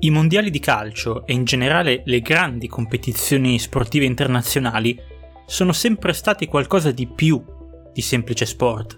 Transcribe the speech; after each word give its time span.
I 0.00 0.10
mondiali 0.10 0.50
di 0.50 0.60
calcio 0.60 1.26
e 1.26 1.32
in 1.32 1.42
generale 1.42 2.02
le 2.04 2.20
grandi 2.20 2.68
competizioni 2.68 3.58
sportive 3.58 4.04
internazionali 4.04 4.96
sono 5.44 5.72
sempre 5.72 6.12
stati 6.12 6.46
qualcosa 6.46 6.92
di 6.92 7.08
più 7.08 7.42
di 7.92 8.00
semplice 8.00 8.46
sport. 8.46 8.96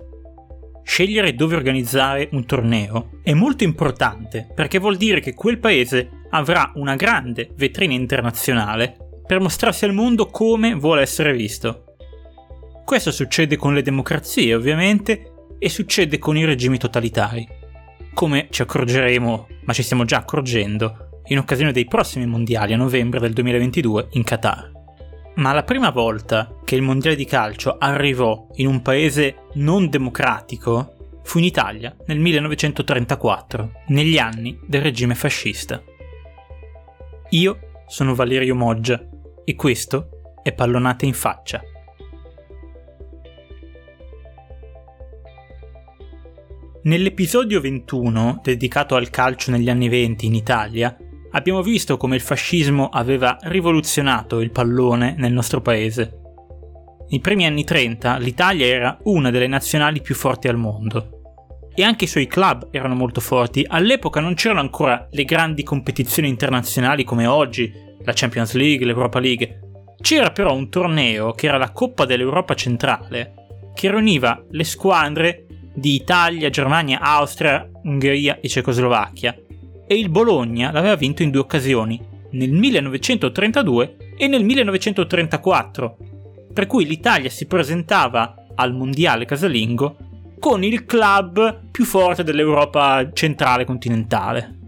Scegliere 0.82 1.34
dove 1.34 1.56
organizzare 1.56 2.28
un 2.32 2.44
torneo 2.44 3.20
è 3.22 3.32
molto 3.32 3.64
importante 3.64 4.52
perché 4.54 4.78
vuol 4.78 4.98
dire 4.98 5.20
che 5.20 5.32
quel 5.32 5.58
paese 5.58 6.26
avrà 6.32 6.70
una 6.74 6.96
grande 6.96 7.50
vetrina 7.56 7.94
internazionale 7.94 9.22
per 9.26 9.40
mostrarsi 9.40 9.86
al 9.86 9.94
mondo 9.94 10.26
come 10.26 10.74
vuole 10.74 11.00
essere 11.00 11.32
visto. 11.32 11.84
Questo 12.84 13.10
succede 13.10 13.56
con 13.56 13.72
le 13.72 13.80
democrazie, 13.80 14.54
ovviamente, 14.54 15.32
e 15.58 15.68
succede 15.70 16.18
con 16.18 16.36
i 16.36 16.44
regimi 16.44 16.76
totalitari. 16.76 17.59
Come 18.14 18.48
ci 18.50 18.62
accorgeremo, 18.62 19.48
ma 19.62 19.72
ci 19.72 19.82
stiamo 19.82 20.04
già 20.04 20.18
accorgendo, 20.18 21.22
in 21.28 21.38
occasione 21.38 21.72
dei 21.72 21.86
prossimi 21.86 22.26
mondiali 22.26 22.72
a 22.72 22.76
novembre 22.76 23.20
del 23.20 23.32
2022 23.32 24.08
in 24.12 24.24
Qatar. 24.24 24.72
Ma 25.36 25.52
la 25.52 25.62
prima 25.62 25.90
volta 25.90 26.56
che 26.64 26.74
il 26.74 26.82
mondiale 26.82 27.16
di 27.16 27.24
calcio 27.24 27.76
arrivò 27.78 28.48
in 28.56 28.66
un 28.66 28.82
paese 28.82 29.44
non 29.54 29.88
democratico 29.88 30.96
fu 31.22 31.38
in 31.38 31.44
Italia 31.44 31.94
nel 32.06 32.18
1934, 32.18 33.70
negli 33.88 34.18
anni 34.18 34.58
del 34.66 34.82
regime 34.82 35.14
fascista. 35.14 35.82
Io 37.30 37.58
sono 37.86 38.14
Valerio 38.14 38.56
Moggia 38.56 39.00
e 39.44 39.54
questo 39.54 40.08
è 40.42 40.52
Pallonate 40.52 41.06
in 41.06 41.14
faccia. 41.14 41.62
Nell'episodio 46.82 47.60
21, 47.60 48.40
dedicato 48.42 48.94
al 48.94 49.10
calcio 49.10 49.50
negli 49.50 49.68
anni 49.68 49.90
20 49.90 50.24
in 50.24 50.34
Italia, 50.34 50.96
abbiamo 51.32 51.60
visto 51.60 51.98
come 51.98 52.14
il 52.14 52.22
fascismo 52.22 52.88
aveva 52.88 53.36
rivoluzionato 53.42 54.40
il 54.40 54.50
pallone 54.50 55.14
nel 55.18 55.30
nostro 55.30 55.60
paese. 55.60 56.20
Nei 57.10 57.20
primi 57.20 57.44
anni 57.44 57.64
30 57.64 58.16
l'Italia 58.16 58.64
era 58.64 58.96
una 59.02 59.30
delle 59.30 59.46
nazionali 59.46 60.00
più 60.00 60.14
forti 60.14 60.48
al 60.48 60.56
mondo. 60.56 61.68
E 61.74 61.82
anche 61.82 62.04
i 62.04 62.08
suoi 62.08 62.26
club 62.26 62.68
erano 62.70 62.94
molto 62.94 63.20
forti. 63.20 63.62
All'epoca 63.68 64.20
non 64.20 64.32
c'erano 64.32 64.60
ancora 64.60 65.06
le 65.10 65.24
grandi 65.24 65.62
competizioni 65.62 66.30
internazionali 66.30 67.04
come 67.04 67.26
oggi, 67.26 67.70
la 68.02 68.12
Champions 68.14 68.54
League, 68.54 68.86
l'Europa 68.86 69.18
League. 69.18 69.60
C'era 70.00 70.30
però 70.30 70.54
un 70.54 70.70
torneo 70.70 71.32
che 71.32 71.46
era 71.46 71.58
la 71.58 71.72
Coppa 71.72 72.06
dell'Europa 72.06 72.54
centrale, 72.54 73.34
che 73.74 73.90
riuniva 73.90 74.42
le 74.48 74.64
squadre 74.64 75.44
di 75.80 75.94
Italia, 75.94 76.50
Germania, 76.50 77.00
Austria, 77.00 77.66
Ungheria 77.84 78.38
e 78.40 78.48
Cecoslovacchia 78.48 79.34
e 79.86 79.98
il 79.98 80.10
Bologna 80.10 80.70
l'aveva 80.70 80.94
vinto 80.94 81.22
in 81.22 81.30
due 81.30 81.40
occasioni, 81.40 81.98
nel 82.32 82.52
1932 82.52 83.96
e 84.16 84.28
nel 84.28 84.44
1934, 84.44 85.96
per 86.52 86.66
cui 86.66 86.84
l'Italia 86.84 87.30
si 87.30 87.46
presentava 87.46 88.44
al 88.54 88.74
mondiale 88.74 89.24
casalingo 89.24 89.96
con 90.38 90.62
il 90.62 90.84
club 90.84 91.70
più 91.70 91.84
forte 91.84 92.22
dell'Europa 92.22 93.10
centrale 93.12 93.64
continentale. 93.64 94.58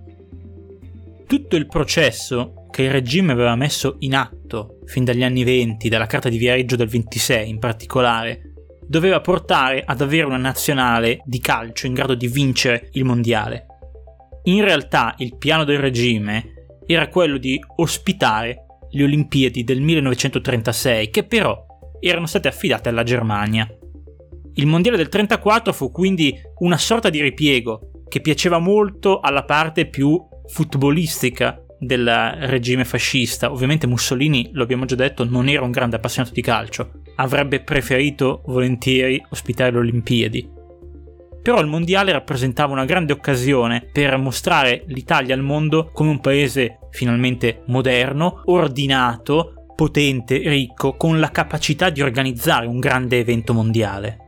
Tutto 1.27 1.57
il 1.57 1.67
processo 1.67 2.67
che 2.71 2.85
il 2.85 2.91
regime 2.91 3.33
aveva 3.33 3.55
messo 3.55 3.97
in 4.01 4.15
atto 4.15 4.79
fin 4.87 5.05
dagli 5.05 5.23
anni 5.23 5.45
20, 5.45 5.89
dalla 5.89 6.07
Carta 6.07 6.31
di 6.31 6.39
Viareggio 6.39 6.77
del 6.77 6.89
26 6.89 7.49
in 7.49 7.59
particolare, 7.59 8.52
doveva 8.93 9.23
portare 9.23 9.83
ad 9.87 10.03
avere 10.03 10.27
una 10.27 10.37
nazionale 10.37 11.23
di 11.25 11.41
calcio 11.41 11.87
in 11.87 11.95
grado 11.95 12.15
di 12.15 12.29
vincere 12.29 12.91
il 12.93 13.07
mondiale. 13.07 13.65
In 14.45 14.63
realtà 14.63 15.15
il 15.17 15.39
piano 15.39 15.65
del 15.65 15.79
regime 15.79 16.67
era 16.85 17.09
quello 17.09 17.39
di 17.39 17.59
ospitare 17.77 18.67
le 18.91 19.05
Olimpiadi 19.05 19.65
del 19.65 19.81
1936, 19.81 21.09
che 21.09 21.25
però 21.25 21.65
erano 22.01 22.27
state 22.27 22.49
affidate 22.49 22.91
alla 22.91 23.03
Germania. 23.03 23.67
Il 24.57 24.67
mondiale 24.67 24.99
del 24.99 25.09
1934 25.11 25.73
fu 25.73 25.91
quindi 25.91 26.39
una 26.59 26.77
sorta 26.77 27.09
di 27.09 27.23
ripiego 27.23 28.03
che 28.11 28.21
piaceva 28.21 28.59
molto 28.59 29.21
alla 29.21 29.45
parte 29.45 29.87
più 29.87 30.23
futbolistica 30.49 31.65
del 31.79 32.07
regime 32.41 32.85
fascista. 32.85 33.51
Ovviamente 33.51 33.87
Mussolini, 33.87 34.51
lo 34.53 34.63
abbiamo 34.63 34.85
già 34.85 34.97
detto, 34.97 35.25
non 35.25 35.49
era 35.49 35.65
un 35.65 35.71
grande 35.71 35.97
appassionato 35.97 36.35
di 36.35 36.43
calcio, 36.43 37.01
avrebbe 37.23 37.61
preferito 37.61 38.43
volentieri 38.47 39.25
ospitare 39.31 39.71
le 39.71 39.79
Olimpiadi. 39.79 40.51
Però 41.41 41.61
il 41.61 41.67
mondiale 41.67 42.13
rappresentava 42.13 42.73
una 42.73 42.85
grande 42.85 43.13
occasione 43.13 43.89
per 43.93 44.17
mostrare 44.17 44.85
l'Italia 44.87 45.35
al 45.35 45.43
mondo 45.43 45.91
come 45.93 46.11
un 46.11 46.21
paese 46.21 46.79
finalmente 46.91 47.63
moderno, 47.67 48.43
ordinato, 48.47 49.55
potente, 49.75 50.39
ricco, 50.39 50.95
con 50.97 51.19
la 51.19 51.31
capacità 51.31 51.91
di 51.91 52.03
organizzare 52.03 52.67
un 52.67 52.79
grande 52.79 53.19
evento 53.19 53.55
mondiale. 53.55 54.19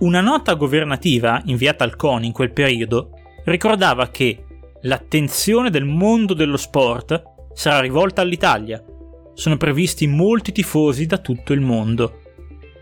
Una 0.00 0.20
nota 0.20 0.54
governativa 0.54 1.42
inviata 1.46 1.82
al 1.82 1.96
CONI 1.96 2.26
in 2.26 2.32
quel 2.32 2.52
periodo 2.52 3.10
ricordava 3.44 4.08
che 4.10 4.44
l'attenzione 4.82 5.70
del 5.70 5.84
mondo 5.84 6.34
dello 6.34 6.56
sport 6.56 7.22
sarà 7.52 7.80
rivolta 7.80 8.20
all'Italia 8.20 8.80
sono 9.38 9.56
previsti 9.56 10.08
molti 10.08 10.50
tifosi 10.50 11.06
da 11.06 11.18
tutto 11.18 11.52
il 11.52 11.60
mondo. 11.60 12.22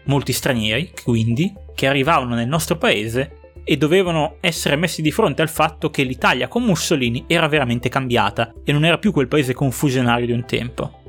Molti 0.05 0.33
stranieri, 0.33 0.91
quindi, 1.05 1.53
che 1.75 1.87
arrivavano 1.87 2.35
nel 2.35 2.49
nostro 2.49 2.79
paese 2.79 3.53
e 3.63 3.77
dovevano 3.77 4.39
essere 4.41 4.75
messi 4.75 5.03
di 5.03 5.11
fronte 5.11 5.43
al 5.43 5.51
fatto 5.51 5.91
che 5.91 6.03
l'Italia 6.03 6.49
con 6.49 6.63
Mussolini 6.63 7.25
era 7.27 7.47
veramente 7.47 7.91
cambiata 7.91 8.55
e 8.65 8.73
non 8.73 8.87
era 8.87 8.97
più 8.97 9.13
quel 9.13 9.29
paese 9.29 9.53
confusionario 9.53 10.25
di 10.25 10.33
un 10.33 10.47
tempo. 10.47 11.03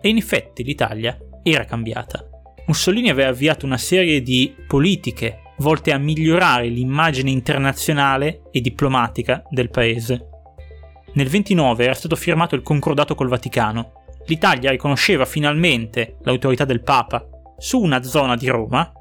E 0.00 0.08
in 0.08 0.16
effetti 0.16 0.64
l'Italia 0.64 1.16
era 1.44 1.64
cambiata. 1.64 2.28
Mussolini 2.66 3.10
aveva 3.10 3.28
avviato 3.28 3.64
una 3.64 3.78
serie 3.78 4.22
di 4.22 4.52
politiche 4.66 5.52
volte 5.58 5.92
a 5.92 5.98
migliorare 5.98 6.66
l'immagine 6.66 7.30
internazionale 7.30 8.42
e 8.50 8.60
diplomatica 8.60 9.40
del 9.50 9.70
paese. 9.70 10.30
Nel 11.12 11.28
29 11.28 11.84
era 11.84 11.94
stato 11.94 12.16
firmato 12.16 12.56
il 12.56 12.62
concordato 12.62 13.14
col 13.14 13.28
Vaticano, 13.28 13.92
l'Italia 14.28 14.70
riconosceva 14.70 15.24
finalmente 15.24 16.18
l'autorità 16.22 16.64
del 16.64 16.82
Papa 16.82 17.26
su 17.58 17.80
una 17.80 18.02
zona 18.02 18.36
di 18.36 18.46
Roma 18.48 18.92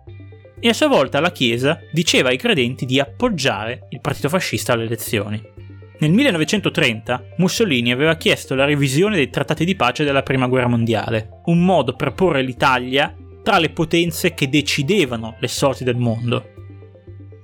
e 0.59 0.69
a 0.69 0.73
sua 0.73 0.88
volta 0.88 1.19
la 1.19 1.31
Chiesa 1.31 1.79
diceva 1.91 2.29
ai 2.29 2.38
credenti 2.38 2.85
di 2.85 2.99
appoggiare 2.99 3.88
il 3.89 4.01
partito 4.01 4.29
fascista 4.29 4.73
alle 4.73 4.85
elezioni. 4.85 5.55
Nel 5.99 6.11
1930 6.11 7.23
Mussolini 7.38 7.91
aveva 7.91 8.15
chiesto 8.15 8.55
la 8.55 8.65
revisione 8.65 9.15
dei 9.15 9.29
trattati 9.29 9.65
di 9.65 9.75
pace 9.75 10.03
della 10.03 10.23
Prima 10.23 10.47
Guerra 10.47 10.67
Mondiale, 10.67 11.41
un 11.45 11.63
modo 11.63 11.94
per 11.94 12.13
porre 12.13 12.41
l'Italia 12.41 13.13
tra 13.44 13.59
le 13.59 13.69
potenze 13.69 14.33
che 14.33 14.49
decidevano 14.49 15.35
le 15.39 15.47
sorti 15.47 15.83
del 15.83 15.97
mondo. 15.97 16.53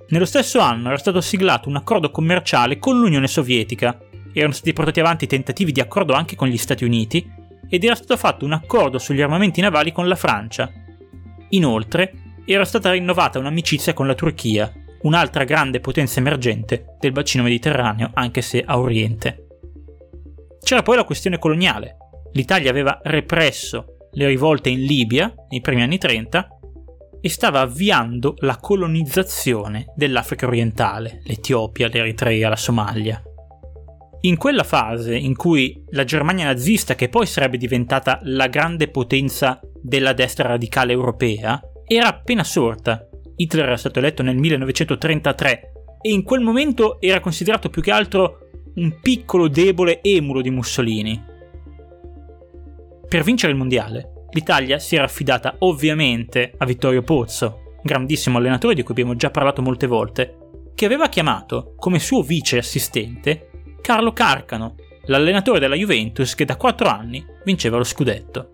Nello 0.09 0.25
stesso 0.25 0.59
anno 0.59 0.89
era 0.89 0.97
stato 0.97 1.21
siglato 1.21 1.69
un 1.69 1.75
accordo 1.75 2.11
commerciale 2.11 2.77
con 2.77 2.99
l'Unione 2.99 3.27
Sovietica, 3.27 3.99
erano 4.31 4.53
stati 4.53 4.73
portati 4.73 4.99
avanti 4.99 5.27
tentativi 5.27 5.71
di 5.71 5.79
accordo 5.79 6.13
anche 6.13 6.35
con 6.35 6.47
gli 6.47 6.57
Stati 6.57 6.83
Uniti 6.83 7.25
ed 7.73 7.83
era 7.83 7.95
stato 7.95 8.17
fatto 8.17 8.45
un 8.45 8.51
accordo 8.51 8.99
sugli 8.99 9.21
armamenti 9.21 9.59
navali 9.59 9.91
con 9.91 10.07
la 10.07 10.15
Francia. 10.15 10.71
Inoltre, 11.49 12.13
era 12.45 12.65
stata 12.65 12.91
rinnovata 12.91 13.39
un'amicizia 13.39 13.93
con 13.93 14.05
la 14.05 14.13
Turchia, 14.13 14.71
un'altra 15.01 15.43
grande 15.43 15.79
potenza 15.79 16.19
emergente 16.19 16.97
del 16.99 17.11
bacino 17.11 17.41
mediterraneo, 17.41 18.11
anche 18.13 18.43
se 18.43 18.63
a 18.63 18.77
oriente. 18.77 19.47
C'era 20.61 20.83
poi 20.83 20.97
la 20.97 21.03
questione 21.03 21.39
coloniale. 21.39 21.97
L'Italia 22.33 22.69
aveva 22.69 22.99
represso 23.01 24.09
le 24.11 24.27
rivolte 24.27 24.69
in 24.69 24.83
Libia 24.83 25.33
nei 25.49 25.61
primi 25.61 25.81
anni 25.81 25.97
30 25.97 26.47
e 27.21 27.27
stava 27.27 27.61
avviando 27.61 28.35
la 28.41 28.57
colonizzazione 28.57 29.85
dell'Africa 29.95 30.45
orientale, 30.45 31.21
l'Etiopia, 31.23 31.87
l'Eritrea, 31.87 32.49
la 32.49 32.55
Somalia. 32.55 33.19
In 34.25 34.37
quella 34.37 34.63
fase 34.63 35.17
in 35.17 35.35
cui 35.35 35.83
la 35.89 36.05
Germania 36.05 36.45
nazista, 36.45 36.95
che 36.95 37.09
poi 37.09 37.25
sarebbe 37.25 37.57
diventata 37.57 38.21
la 38.23 38.47
grande 38.47 38.87
potenza 38.87 39.59
della 39.81 40.13
destra 40.13 40.47
radicale 40.47 40.93
europea, 40.93 41.59
era 41.85 42.07
appena 42.07 42.45
sorta. 42.45 43.05
Hitler 43.35 43.65
era 43.65 43.75
stato 43.75 43.99
eletto 43.99 44.23
nel 44.23 44.37
1933 44.37 45.71
e 46.01 46.11
in 46.11 46.23
quel 46.23 46.39
momento 46.39 47.01
era 47.01 47.19
considerato 47.19 47.69
più 47.69 47.81
che 47.81 47.91
altro 47.91 48.37
un 48.75 48.97
piccolo 49.01 49.49
debole 49.49 50.01
emulo 50.01 50.39
di 50.39 50.51
Mussolini. 50.51 51.21
Per 53.09 53.23
vincere 53.23 53.51
il 53.51 53.57
mondiale, 53.57 54.27
l'Italia 54.31 54.79
si 54.79 54.95
era 54.95 55.03
affidata 55.03 55.55
ovviamente 55.59 56.53
a 56.57 56.65
Vittorio 56.65 57.01
Pozzo, 57.01 57.75
grandissimo 57.83 58.37
allenatore 58.37 58.73
di 58.73 58.83
cui 58.83 58.93
abbiamo 58.93 59.17
già 59.17 59.31
parlato 59.31 59.61
molte 59.61 59.85
volte, 59.85 60.37
che 60.73 60.85
aveva 60.85 61.09
chiamato 61.09 61.73
come 61.75 61.99
suo 61.99 62.21
vice 62.21 62.57
assistente 62.57 63.49
Carlo 63.83 64.13
Carcano, 64.13 64.75
l'allenatore 65.07 65.59
della 65.59 65.75
Juventus 65.75 66.35
che 66.35 66.45
da 66.45 66.55
4 66.55 66.87
anni 66.87 67.21
vinceva 67.43 67.75
lo 67.75 67.83
scudetto. 67.83 68.49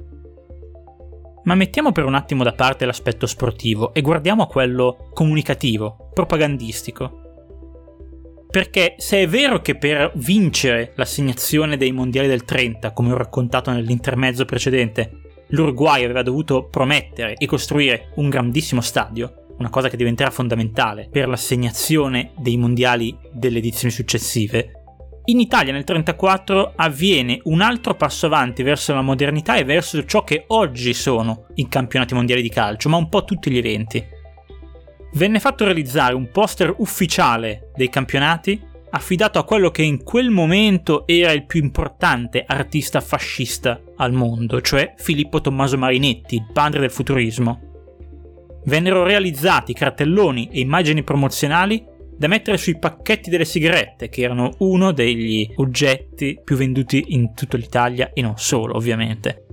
Ma 1.44 1.54
mettiamo 1.54 1.92
per 1.92 2.06
un 2.06 2.16
attimo 2.16 2.44
da 2.44 2.54
parte 2.54 2.84
l'aspetto 2.86 3.28
sportivo 3.28 3.94
e 3.94 4.02
guardiamo 4.02 4.42
a 4.42 4.48
quello 4.48 5.12
comunicativo, 5.14 6.10
propagandistico. 6.16 7.22
Perché 8.50 8.96
se 8.98 9.22
è 9.22 9.28
vero 9.28 9.62
che 9.62 9.76
per 9.76 10.12
vincere 10.16 10.94
l'assegnazione 10.96 11.78
dei 11.78 11.92
mondiali 11.92 12.28
del 12.28 12.44
30, 12.44 12.92
come 12.94 13.12
ho 13.12 13.18
raccontato 13.18 13.70
nell'intermezzo 13.70 14.46
precedente, 14.46 15.44
l'Uruguay 15.50 16.04
aveva 16.04 16.24
dovuto 16.24 16.70
promettere 16.70 17.36
e 17.36 17.46
costruire 17.46 18.14
un 18.16 18.30
grandissimo 18.30 18.82
stadio, 18.82 19.46
una 19.60 19.70
cosa 19.70 19.90
che 19.90 19.98
diventerà 19.98 20.32
fondamentale 20.32 21.08
per 21.12 21.28
l'assegnazione 21.28 22.32
dei 22.38 22.58
mondiali 22.58 23.16
delle 23.32 23.60
edizioni 23.60 23.94
successive, 23.94 24.79
in 25.30 25.40
Italia 25.40 25.72
nel 25.72 25.84
1934 25.86 26.74
avviene 26.76 27.40
un 27.44 27.62
altro 27.62 27.94
passo 27.94 28.26
avanti 28.26 28.64
verso 28.64 28.94
la 28.94 29.02
modernità 29.02 29.56
e 29.58 29.64
verso 29.64 30.04
ciò 30.06 30.24
che 30.24 30.46
oggi 30.48 30.94
sono 30.94 31.46
i 31.56 31.68
campionati 31.68 32.16
mondiali 32.16 32.42
di 32.42 32.50
calcio, 32.50 32.90
ma 32.90 32.98
un 32.98 33.10
po' 33.10 33.26
tutti 33.26 33.52
gli 33.52 33.58
eventi. 33.58 34.04
Venne 35.14 35.40
fatto 35.40 35.66
realizzare 35.66 36.16
un 36.16 36.30
poster 36.32 36.74
ufficiale 36.78 37.72
dei 37.76 37.90
campionati 37.90 38.60
affidato 38.92 39.38
a 39.38 39.44
quello 39.44 39.70
che 39.70 39.84
in 39.84 40.04
quel 40.04 40.32
momento 40.32 41.06
era 41.06 41.32
il 41.32 41.46
più 41.46 41.62
importante 41.62 42.44
artista 42.46 43.00
fascista 43.00 43.80
al 43.98 44.14
mondo, 44.14 44.62
cioè 44.62 44.94
Filippo 44.98 45.42
Tommaso 45.42 45.78
Marinetti, 45.78 46.36
il 46.36 46.48
padre 46.52 46.80
del 46.80 46.92
futurismo. 46.92 47.68
Vennero 48.66 49.04
realizzati 49.04 49.74
cartelloni 49.74 50.50
e 50.52 50.60
immagini 50.60 51.04
promozionali 51.04 51.86
da 52.20 52.28
mettere 52.28 52.58
sui 52.58 52.78
pacchetti 52.78 53.30
delle 53.30 53.46
sigarette, 53.46 54.10
che 54.10 54.24
erano 54.24 54.52
uno 54.58 54.92
degli 54.92 55.50
oggetti 55.56 56.38
più 56.44 56.58
venduti 56.58 57.06
in 57.14 57.34
tutta 57.34 57.56
l'Italia 57.56 58.12
e 58.14 58.22
non 58.22 58.34
solo, 58.36 58.76
ovviamente. 58.76 59.46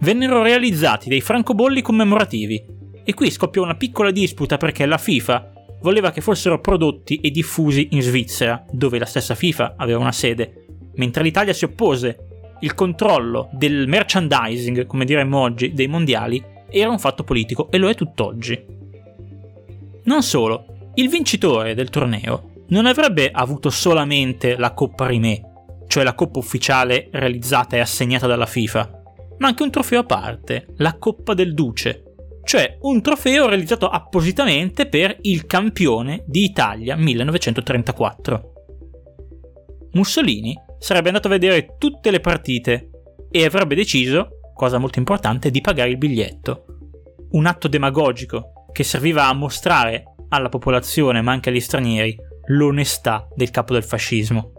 Vennero 0.00 0.42
realizzati 0.42 1.08
dei 1.08 1.22
francobolli 1.22 1.80
commemorativi 1.80 2.62
e 3.02 3.14
qui 3.14 3.30
scoppiò 3.30 3.62
una 3.62 3.76
piccola 3.76 4.10
disputa 4.10 4.58
perché 4.58 4.84
la 4.84 4.98
FIFA 4.98 5.52
voleva 5.80 6.10
che 6.10 6.20
fossero 6.20 6.60
prodotti 6.60 7.20
e 7.22 7.30
diffusi 7.30 7.88
in 7.92 8.02
Svizzera, 8.02 8.62
dove 8.70 8.98
la 8.98 9.06
stessa 9.06 9.34
FIFA 9.34 9.76
aveva 9.78 9.98
una 9.98 10.12
sede, 10.12 10.66
mentre 10.96 11.22
l'Italia 11.22 11.54
si 11.54 11.64
oppose. 11.64 12.26
Il 12.60 12.74
controllo 12.74 13.48
del 13.52 13.88
merchandising, 13.88 14.84
come 14.84 15.06
diremmo 15.06 15.38
oggi, 15.38 15.72
dei 15.72 15.86
mondiali 15.86 16.44
era 16.68 16.90
un 16.90 16.98
fatto 16.98 17.24
politico 17.24 17.70
e 17.70 17.78
lo 17.78 17.88
è 17.88 17.94
tutt'oggi. 17.94 18.62
Non 20.04 20.22
solo, 20.22 20.77
il 20.98 21.08
vincitore 21.08 21.74
del 21.74 21.90
torneo 21.90 22.64
non 22.70 22.84
avrebbe 22.84 23.30
avuto 23.30 23.70
solamente 23.70 24.56
la 24.56 24.74
Coppa 24.74 25.06
Rimè, 25.06 25.40
cioè 25.86 26.02
la 26.02 26.14
coppa 26.14 26.40
ufficiale 26.40 27.08
realizzata 27.12 27.76
e 27.76 27.80
assegnata 27.80 28.26
dalla 28.26 28.46
FIFA, 28.46 29.02
ma 29.38 29.46
anche 29.46 29.62
un 29.62 29.70
trofeo 29.70 30.00
a 30.00 30.04
parte, 30.04 30.66
la 30.78 30.98
Coppa 30.98 31.34
del 31.34 31.54
Duce, 31.54 32.02
cioè 32.42 32.78
un 32.80 33.00
trofeo 33.00 33.46
realizzato 33.46 33.88
appositamente 33.88 34.88
per 34.88 35.16
il 35.22 35.46
campione 35.46 36.24
di 36.26 36.42
Italia 36.42 36.96
1934. 36.96 38.52
Mussolini 39.92 40.54
sarebbe 40.80 41.08
andato 41.08 41.28
a 41.28 41.30
vedere 41.30 41.76
tutte 41.78 42.10
le 42.10 42.20
partite 42.20 42.90
e 43.30 43.44
avrebbe 43.44 43.76
deciso, 43.76 44.40
cosa 44.52 44.78
molto 44.78 44.98
importante, 44.98 45.52
di 45.52 45.60
pagare 45.60 45.90
il 45.90 45.96
biglietto. 45.96 46.64
Un 47.30 47.46
atto 47.46 47.68
demagogico 47.68 48.64
che 48.72 48.82
serviva 48.82 49.28
a 49.28 49.32
mostrare 49.32 50.16
alla 50.28 50.48
popolazione 50.48 51.22
ma 51.22 51.32
anche 51.32 51.50
agli 51.50 51.60
stranieri 51.60 52.16
l'onestà 52.46 53.28
del 53.34 53.50
capo 53.50 53.72
del 53.72 53.84
fascismo. 53.84 54.52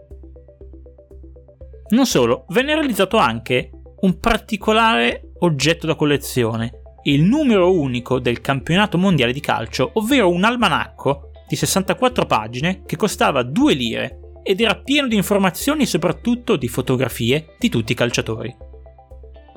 Non 1.88 2.06
solo, 2.06 2.44
venne 2.48 2.74
realizzato 2.74 3.16
anche 3.16 3.70
un 4.00 4.18
particolare 4.18 5.32
oggetto 5.40 5.86
da 5.86 5.96
collezione, 5.96 6.82
il 7.04 7.22
numero 7.22 7.72
unico 7.72 8.20
del 8.20 8.40
campionato 8.40 8.96
mondiale 8.96 9.32
di 9.32 9.40
calcio, 9.40 9.90
ovvero 9.94 10.30
un 10.30 10.44
almanacco 10.44 11.30
di 11.48 11.56
64 11.56 12.26
pagine 12.26 12.82
che 12.86 12.96
costava 12.96 13.42
2 13.42 13.74
lire 13.74 14.18
ed 14.42 14.60
era 14.60 14.76
pieno 14.76 15.08
di 15.08 15.16
informazioni 15.16 15.82
e 15.82 15.86
soprattutto 15.86 16.56
di 16.56 16.68
fotografie 16.68 17.56
di 17.58 17.68
tutti 17.68 17.92
i 17.92 17.96
calciatori. 17.96 18.54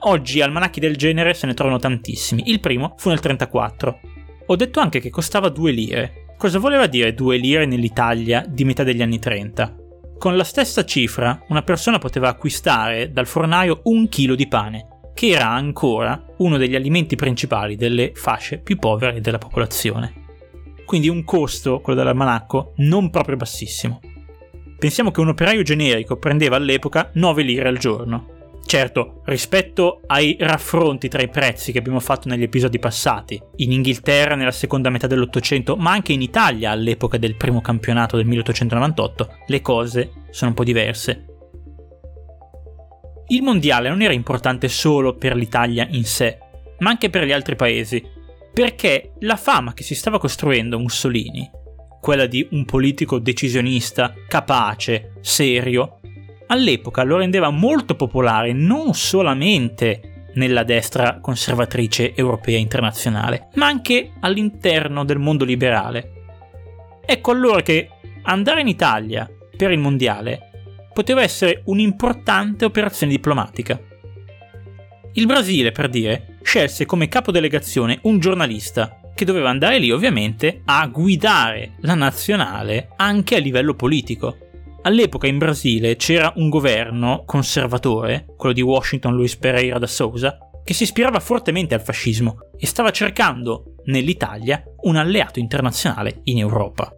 Oggi 0.05 0.41
almanacchi 0.41 0.79
del 0.79 0.97
genere 0.97 1.33
se 1.33 1.45
ne 1.45 1.53
trovano 1.53 1.77
tantissimi, 1.77 2.49
il 2.49 2.59
primo 2.59 2.95
fu 2.97 3.09
nel 3.09 3.19
1934 3.21 3.99
ho 4.45 4.55
detto 4.55 4.79
anche 4.79 4.99
che 4.99 5.09
costava 5.09 5.49
2 5.49 5.71
lire. 5.71 6.25
Cosa 6.37 6.59
voleva 6.59 6.87
dire 6.87 7.13
2 7.13 7.37
lire 7.37 7.65
nell'Italia 7.65 8.43
di 8.47 8.65
metà 8.65 8.83
degli 8.83 9.01
anni 9.01 9.19
30? 9.19 9.75
Con 10.17 10.35
la 10.35 10.43
stessa 10.43 10.85
cifra 10.85 11.43
una 11.49 11.63
persona 11.63 11.97
poteva 11.97 12.29
acquistare 12.29 13.11
dal 13.11 13.27
fornaio 13.27 13.81
un 13.83 14.09
chilo 14.09 14.35
di 14.35 14.47
pane, 14.47 14.87
che 15.13 15.29
era 15.29 15.49
ancora 15.49 16.25
uno 16.37 16.57
degli 16.57 16.75
alimenti 16.75 17.15
principali 17.15 17.75
delle 17.75 18.11
fasce 18.13 18.57
più 18.57 18.77
povere 18.77 19.21
della 19.21 19.37
popolazione. 19.37 20.21
Quindi 20.85 21.07
un 21.07 21.23
costo, 21.23 21.79
quello 21.79 21.99
dell'almanacco, 21.99 22.73
non 22.77 23.09
proprio 23.09 23.37
bassissimo. 23.37 23.99
Pensiamo 24.77 25.11
che 25.11 25.21
un 25.21 25.29
operaio 25.29 25.61
generico 25.61 26.17
prendeva 26.17 26.57
all'epoca 26.57 27.09
9 27.13 27.43
lire 27.43 27.69
al 27.69 27.77
giorno. 27.77 28.32
Certo, 28.65 29.21
rispetto 29.25 30.01
ai 30.07 30.35
raffronti 30.39 31.07
tra 31.07 31.21
i 31.21 31.29
prezzi 31.29 31.71
che 31.71 31.77
abbiamo 31.77 31.99
fatto 31.99 32.27
negli 32.27 32.43
episodi 32.43 32.79
passati, 32.79 33.39
in 33.57 33.71
Inghilterra 33.71 34.35
nella 34.35 34.51
seconda 34.51 34.89
metà 34.89 35.05
dell'Ottocento, 35.05 35.75
ma 35.75 35.91
anche 35.91 36.13
in 36.13 36.21
Italia 36.21 36.71
all'epoca 36.71 37.17
del 37.17 37.35
primo 37.35 37.61
campionato 37.61 38.17
del 38.17 38.25
1898, 38.25 39.37
le 39.47 39.61
cose 39.61 40.11
sono 40.31 40.51
un 40.51 40.55
po' 40.55 40.63
diverse. 40.63 41.25
Il 43.27 43.43
mondiale 43.43 43.89
non 43.89 44.01
era 44.01 44.13
importante 44.13 44.67
solo 44.69 45.15
per 45.15 45.35
l'Italia 45.35 45.87
in 45.91 46.05
sé, 46.05 46.39
ma 46.79 46.89
anche 46.89 47.09
per 47.09 47.25
gli 47.25 47.31
altri 47.31 47.55
paesi, 47.55 48.03
perché 48.53 49.13
la 49.19 49.35
fama 49.35 49.73
che 49.73 49.83
si 49.83 49.93
stava 49.93 50.19
costruendo 50.19 50.79
Mussolini, 50.79 51.49
quella 51.99 52.25
di 52.25 52.47
un 52.51 52.65
politico 52.65 53.19
decisionista, 53.19 54.13
capace, 54.27 55.13
serio, 55.21 55.99
all'epoca 56.53 57.03
lo 57.03 57.17
rendeva 57.17 57.49
molto 57.49 57.95
popolare 57.95 58.53
non 58.53 58.93
solamente 58.93 60.27
nella 60.35 60.63
destra 60.63 61.19
conservatrice 61.19 62.13
europea 62.15 62.57
internazionale, 62.57 63.49
ma 63.55 63.67
anche 63.67 64.13
all'interno 64.19 65.03
del 65.03 65.19
mondo 65.19 65.45
liberale. 65.45 66.11
Ecco 67.05 67.31
allora 67.31 67.61
che 67.61 67.89
andare 68.23 68.61
in 68.61 68.67
Italia 68.67 69.29
per 69.55 69.71
il 69.71 69.79
mondiale 69.79 70.49
poteva 70.93 71.21
essere 71.21 71.61
un'importante 71.65 72.65
operazione 72.65 73.11
diplomatica. 73.11 73.79
Il 75.13 75.25
Brasile, 75.25 75.71
per 75.71 75.89
dire, 75.89 76.37
scelse 76.41 76.85
come 76.85 77.07
capodelegazione 77.07 77.99
un 78.03 78.19
giornalista 78.19 78.99
che 79.13 79.25
doveva 79.25 79.49
andare 79.49 79.77
lì 79.77 79.91
ovviamente 79.91 80.61
a 80.65 80.87
guidare 80.87 81.73
la 81.81 81.93
nazionale 81.93 82.89
anche 82.95 83.35
a 83.35 83.39
livello 83.39 83.75
politico, 83.75 84.37
All'epoca 84.85 85.27
in 85.27 85.37
Brasile 85.37 85.95
c'era 85.95 86.33
un 86.35 86.49
governo 86.49 87.23
conservatore, 87.25 88.25
quello 88.35 88.53
di 88.53 88.61
Washington 88.61 89.15
Luis 89.15 89.37
Pereira 89.37 89.79
da 89.79 89.87
Sousa, 89.87 90.37
che 90.61 90.73
si 90.73 90.83
ispirava 90.83 91.21
fortemente 91.21 91.73
al 91.73 91.81
fascismo 91.81 92.49
e 92.57 92.65
stava 92.65 92.91
cercando 92.91 93.75
nell'Italia 93.85 94.61
un 94.81 94.97
alleato 94.97 95.39
internazionale 95.39 96.19
in 96.23 96.39
Europa. 96.39 96.93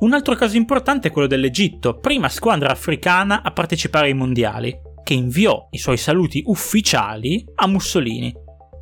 Un 0.00 0.12
altro 0.12 0.34
caso 0.34 0.58
importante 0.58 1.08
è 1.08 1.10
quello 1.10 1.26
dell'Egitto, 1.26 1.96
prima 1.96 2.28
squadra 2.28 2.70
africana 2.70 3.42
a 3.42 3.50
partecipare 3.52 4.08
ai 4.08 4.14
mondiali, 4.14 4.78
che 5.02 5.14
inviò 5.14 5.68
i 5.70 5.78
suoi 5.78 5.96
saluti 5.96 6.42
ufficiali 6.44 7.46
a 7.54 7.66
Mussolini. 7.66 8.34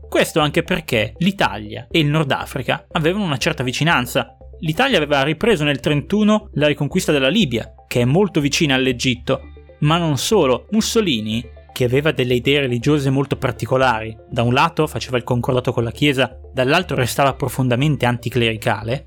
Questo 0.08 0.40
anche 0.40 0.64
perché 0.64 1.14
l'Italia 1.18 1.86
e 1.88 2.00
il 2.00 2.06
Nord 2.06 2.32
Africa 2.32 2.86
avevano 2.90 3.24
una 3.24 3.36
certa 3.36 3.62
vicinanza 3.62 4.36
L'Italia 4.60 4.98
aveva 4.98 5.22
ripreso 5.22 5.64
nel 5.64 5.80
1931 5.82 6.50
la 6.54 6.66
riconquista 6.66 7.12
della 7.12 7.28
Libia, 7.28 7.74
che 7.88 8.02
è 8.02 8.04
molto 8.04 8.40
vicina 8.40 8.74
all'Egitto, 8.74 9.40
ma 9.80 9.96
non 9.96 10.18
solo, 10.18 10.66
Mussolini, 10.70 11.42
che 11.72 11.84
aveva 11.84 12.12
delle 12.12 12.34
idee 12.34 12.60
religiose 12.60 13.08
molto 13.08 13.36
particolari, 13.36 14.14
da 14.28 14.42
un 14.42 14.52
lato 14.52 14.86
faceva 14.86 15.16
il 15.16 15.24
concordato 15.24 15.72
con 15.72 15.82
la 15.82 15.90
Chiesa, 15.90 16.38
dall'altro 16.52 16.96
restava 16.96 17.32
profondamente 17.32 18.04
anticlericale, 18.04 19.04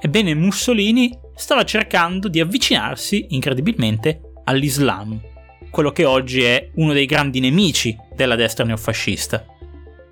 ebbene 0.00 0.34
Mussolini 0.34 1.16
stava 1.36 1.64
cercando 1.64 2.28
di 2.28 2.40
avvicinarsi, 2.40 3.26
incredibilmente, 3.30 4.20
all'Islam, 4.44 5.20
quello 5.70 5.92
che 5.92 6.04
oggi 6.04 6.42
è 6.42 6.68
uno 6.74 6.92
dei 6.92 7.06
grandi 7.06 7.38
nemici 7.38 7.96
della 8.16 8.34
destra 8.34 8.64
neofascista. 8.64 9.44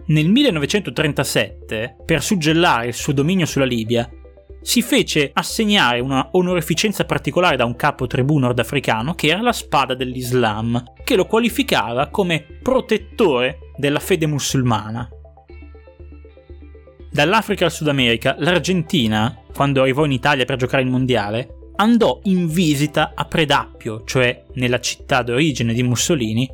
Nel 0.07 0.29
1937, 0.29 1.97
per 2.07 2.23
suggellare 2.23 2.87
il 2.87 2.95
suo 2.95 3.13
dominio 3.13 3.45
sulla 3.45 3.65
Libia, 3.67 4.09
si 4.69 4.83
fece 4.83 5.31
assegnare 5.33 5.99
una 5.99 6.29
onorificenza 6.33 7.07
particolare 7.07 7.57
da 7.57 7.65
un 7.65 7.75
capo 7.75 8.07
tribù 8.07 8.37
nordafricano 8.37 9.15
che 9.15 9.29
era 9.29 9.41
la 9.41 9.55
spada 9.55 9.95
dell'Islam, 9.95 10.93
che 11.05 11.17
lo 11.17 11.25
qualificava 11.25 12.09
come 12.09 12.45
protettore 12.63 13.73
della 13.79 13.99
fede 13.99 14.27
musulmana. 14.27 15.09
Dall'Africa 17.11 17.65
al 17.65 17.73
Sud 17.73 17.89
America, 17.89 18.37
l'Argentina, 18.41 19.41
quando 19.55 19.81
arrivò 19.81 20.05
in 20.05 20.13
Italia 20.13 20.45
per 20.45 20.59
giocare 20.59 20.83
il 20.83 20.91
mondiale, 20.91 21.71
andò 21.77 22.21
in 22.25 22.47
visita 22.47 23.13
a 23.15 23.25
Predappio, 23.25 24.05
cioè 24.05 24.45
nella 24.57 24.81
città 24.81 25.23
d'origine 25.23 25.73
di 25.73 25.83
Mussolini. 25.83 26.47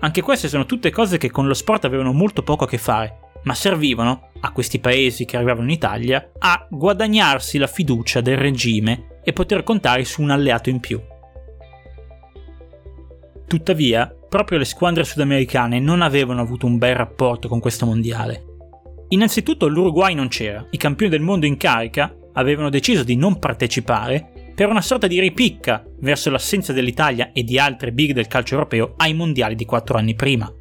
Anche 0.00 0.22
queste 0.22 0.48
sono 0.48 0.66
tutte 0.66 0.90
cose 0.90 1.18
che 1.18 1.30
con 1.30 1.46
lo 1.46 1.54
sport 1.54 1.84
avevano 1.84 2.12
molto 2.12 2.42
poco 2.42 2.64
a 2.64 2.68
che 2.68 2.78
fare, 2.78 3.18
ma 3.44 3.54
servivano 3.54 4.30
a 4.44 4.52
questi 4.52 4.78
paesi 4.78 5.24
che 5.24 5.36
arrivavano 5.36 5.64
in 5.64 5.74
Italia 5.74 6.32
a 6.38 6.66
guadagnarsi 6.70 7.56
la 7.56 7.66
fiducia 7.66 8.20
del 8.20 8.36
regime 8.36 9.20
e 9.24 9.32
poter 9.32 9.62
contare 9.62 10.04
su 10.04 10.20
un 10.20 10.30
alleato 10.30 10.68
in 10.68 10.80
più. 10.80 11.00
Tuttavia, 13.46 14.14
proprio 14.28 14.58
le 14.58 14.64
squadre 14.66 15.04
sudamericane 15.04 15.80
non 15.80 16.02
avevano 16.02 16.42
avuto 16.42 16.66
un 16.66 16.76
bel 16.76 16.94
rapporto 16.94 17.48
con 17.48 17.60
questo 17.60 17.86
mondiale. 17.86 18.44
Innanzitutto 19.08 19.66
l'Uruguay 19.66 20.14
non 20.14 20.28
c'era, 20.28 20.66
i 20.70 20.76
campioni 20.76 21.10
del 21.10 21.20
mondo 21.22 21.46
in 21.46 21.56
carica 21.56 22.14
avevano 22.34 22.68
deciso 22.68 23.02
di 23.02 23.16
non 23.16 23.38
partecipare 23.38 24.52
per 24.54 24.68
una 24.68 24.82
sorta 24.82 25.06
di 25.06 25.20
ripicca 25.20 25.84
verso 26.00 26.30
l'assenza 26.30 26.72
dell'Italia 26.72 27.32
e 27.32 27.44
di 27.44 27.58
altre 27.58 27.92
big 27.92 28.12
del 28.12 28.26
calcio 28.26 28.54
europeo 28.54 28.94
ai 28.98 29.14
mondiali 29.14 29.54
di 29.54 29.64
quattro 29.64 29.96
anni 29.96 30.14
prima. 30.14 30.52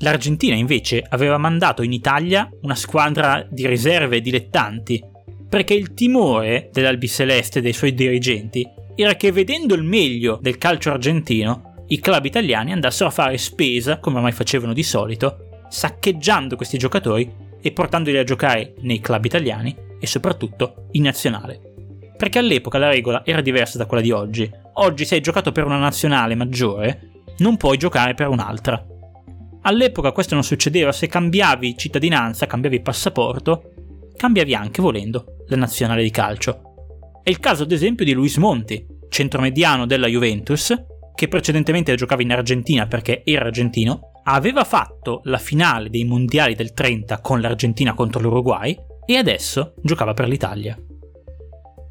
L'Argentina 0.00 0.54
invece 0.54 1.04
aveva 1.08 1.38
mandato 1.38 1.82
in 1.82 1.92
Italia 1.92 2.48
una 2.62 2.74
squadra 2.74 3.46
di 3.48 3.66
riserve 3.66 4.20
dilettanti, 4.20 5.02
perché 5.48 5.74
il 5.74 5.94
timore 5.94 6.68
dell'Albiceleste 6.72 7.60
e 7.60 7.62
dei 7.62 7.72
suoi 7.72 7.94
dirigenti 7.94 8.66
era 8.94 9.14
che 9.14 9.32
vedendo 9.32 9.74
il 9.74 9.82
meglio 9.82 10.38
del 10.40 10.58
calcio 10.58 10.90
argentino, 10.90 11.84
i 11.88 12.00
club 12.00 12.24
italiani 12.24 12.72
andassero 12.72 13.08
a 13.08 13.12
fare 13.12 13.38
spesa, 13.38 13.98
come 13.98 14.16
ormai 14.16 14.32
facevano 14.32 14.72
di 14.72 14.82
solito, 14.82 15.64
saccheggiando 15.68 16.56
questi 16.56 16.78
giocatori 16.78 17.30
e 17.60 17.72
portandoli 17.72 18.18
a 18.18 18.24
giocare 18.24 18.74
nei 18.80 19.00
club 19.00 19.24
italiani 19.24 19.74
e 19.98 20.06
soprattutto 20.06 20.88
in 20.92 21.02
nazionale. 21.02 21.60
Perché 22.16 22.38
all'epoca 22.38 22.78
la 22.78 22.88
regola 22.88 23.22
era 23.24 23.40
diversa 23.40 23.78
da 23.78 23.86
quella 23.86 24.02
di 24.02 24.10
oggi. 24.10 24.50
Oggi 24.74 25.04
se 25.04 25.16
hai 25.16 25.20
giocato 25.20 25.52
per 25.52 25.64
una 25.64 25.78
nazionale 25.78 26.34
maggiore, 26.34 27.22
non 27.38 27.56
puoi 27.56 27.76
giocare 27.76 28.14
per 28.14 28.28
un'altra. 28.28 28.84
All'epoca 29.66 30.12
questo 30.12 30.34
non 30.34 30.44
succedeva, 30.44 30.92
se 30.92 31.08
cambiavi 31.08 31.76
cittadinanza, 31.76 32.46
cambiavi 32.46 32.80
passaporto, 32.82 33.72
cambiavi 34.16 34.54
anche, 34.54 34.80
volendo, 34.80 35.42
la 35.48 35.56
nazionale 35.56 36.04
di 36.04 36.10
calcio. 36.10 36.60
È 37.24 37.30
il 37.30 37.40
caso 37.40 37.64
ad 37.64 37.72
esempio 37.72 38.04
di 38.04 38.12
Luis 38.12 38.36
Monti, 38.36 38.86
centromediano 39.08 39.84
della 39.84 40.06
Juventus, 40.06 40.72
che 41.16 41.26
precedentemente 41.26 41.96
giocava 41.96 42.22
in 42.22 42.30
Argentina 42.30 42.86
perché 42.86 43.22
era 43.24 43.46
argentino, 43.46 44.12
aveva 44.22 44.62
fatto 44.62 45.22
la 45.24 45.38
finale 45.38 45.90
dei 45.90 46.04
mondiali 46.04 46.54
del 46.54 46.72
30 46.72 47.20
con 47.20 47.40
l'Argentina 47.40 47.92
contro 47.94 48.20
l'Uruguay 48.20 48.76
e 49.04 49.16
adesso 49.16 49.74
giocava 49.82 50.14
per 50.14 50.28
l'Italia. 50.28 50.78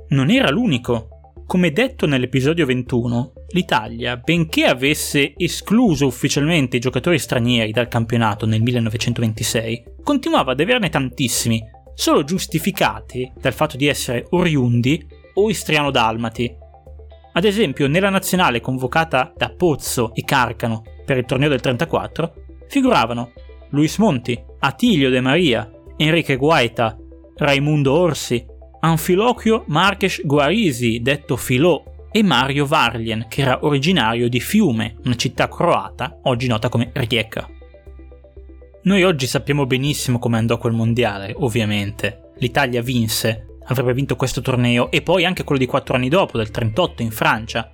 Non 0.09 0.29
era 0.29 0.49
l'unico. 0.49 1.14
Come 1.47 1.71
detto 1.71 2.07
nell'episodio 2.07 2.65
21, 2.65 3.33
l'Italia, 3.49 4.17
benché 4.17 4.65
avesse 4.65 5.33
escluso 5.37 6.07
ufficialmente 6.07 6.77
i 6.77 6.79
giocatori 6.79 7.19
stranieri 7.19 7.71
dal 7.71 7.87
campionato 7.87 8.47
nel 8.47 8.63
1926, 8.63 9.83
continuava 10.03 10.53
ad 10.53 10.59
averne 10.59 10.89
tantissimi, 10.89 11.63
solo 11.93 12.23
giustificati 12.23 13.31
dal 13.39 13.53
fatto 13.53 13.77
di 13.77 13.85
essere 13.85 14.25
oriundi 14.31 15.05
o 15.35 15.47
istriano-dalmati. 15.47 16.51
Ad 17.33 17.43
esempio, 17.43 17.87
nella 17.87 18.09
nazionale 18.09 18.59
convocata 18.59 19.31
da 19.37 19.53
Pozzo 19.55 20.15
e 20.15 20.23
Carcano 20.23 20.81
per 21.05 21.17
il 21.17 21.25
torneo 21.25 21.49
del 21.49 21.61
34, 21.61 22.33
figuravano 22.67 23.33
Luis 23.69 23.99
Monti, 23.99 24.37
Attilio 24.59 25.11
De 25.11 25.21
Maria, 25.21 25.71
Enrique 25.95 26.37
Guaita, 26.37 26.97
Raimundo 27.37 27.93
Orsi, 27.93 28.43
Anfilochio 28.85 29.63
Marques 29.69 30.23
Guarisi, 30.23 31.01
detto 31.01 31.37
Filò, 31.37 31.83
e 32.11 32.21
Mario 32.21 32.67
Varlien, 32.67 33.25
che 33.27 33.41
era 33.41 33.65
originario 33.65 34.29
di 34.29 34.39
Fiume, 34.39 34.97
una 35.05 35.15
città 35.15 35.49
croata, 35.49 36.19
oggi 36.25 36.45
nota 36.45 36.69
come 36.69 36.91
Rijeka. 36.93 37.49
Noi 38.83 39.03
oggi 39.03 39.25
sappiamo 39.25 39.65
benissimo 39.65 40.19
come 40.19 40.37
andò 40.37 40.59
quel 40.59 40.73
mondiale, 40.73 41.33
ovviamente. 41.35 42.33
L'Italia 42.37 42.83
vinse, 42.83 43.57
avrebbe 43.65 43.93
vinto 43.93 44.15
questo 44.15 44.41
torneo 44.41 44.91
e 44.91 45.01
poi 45.01 45.25
anche 45.25 45.43
quello 45.43 45.59
di 45.59 45.67
quattro 45.67 45.95
anni 45.95 46.07
dopo, 46.07 46.37
del 46.37 46.51
38 46.51 47.01
in 47.01 47.11
Francia. 47.11 47.71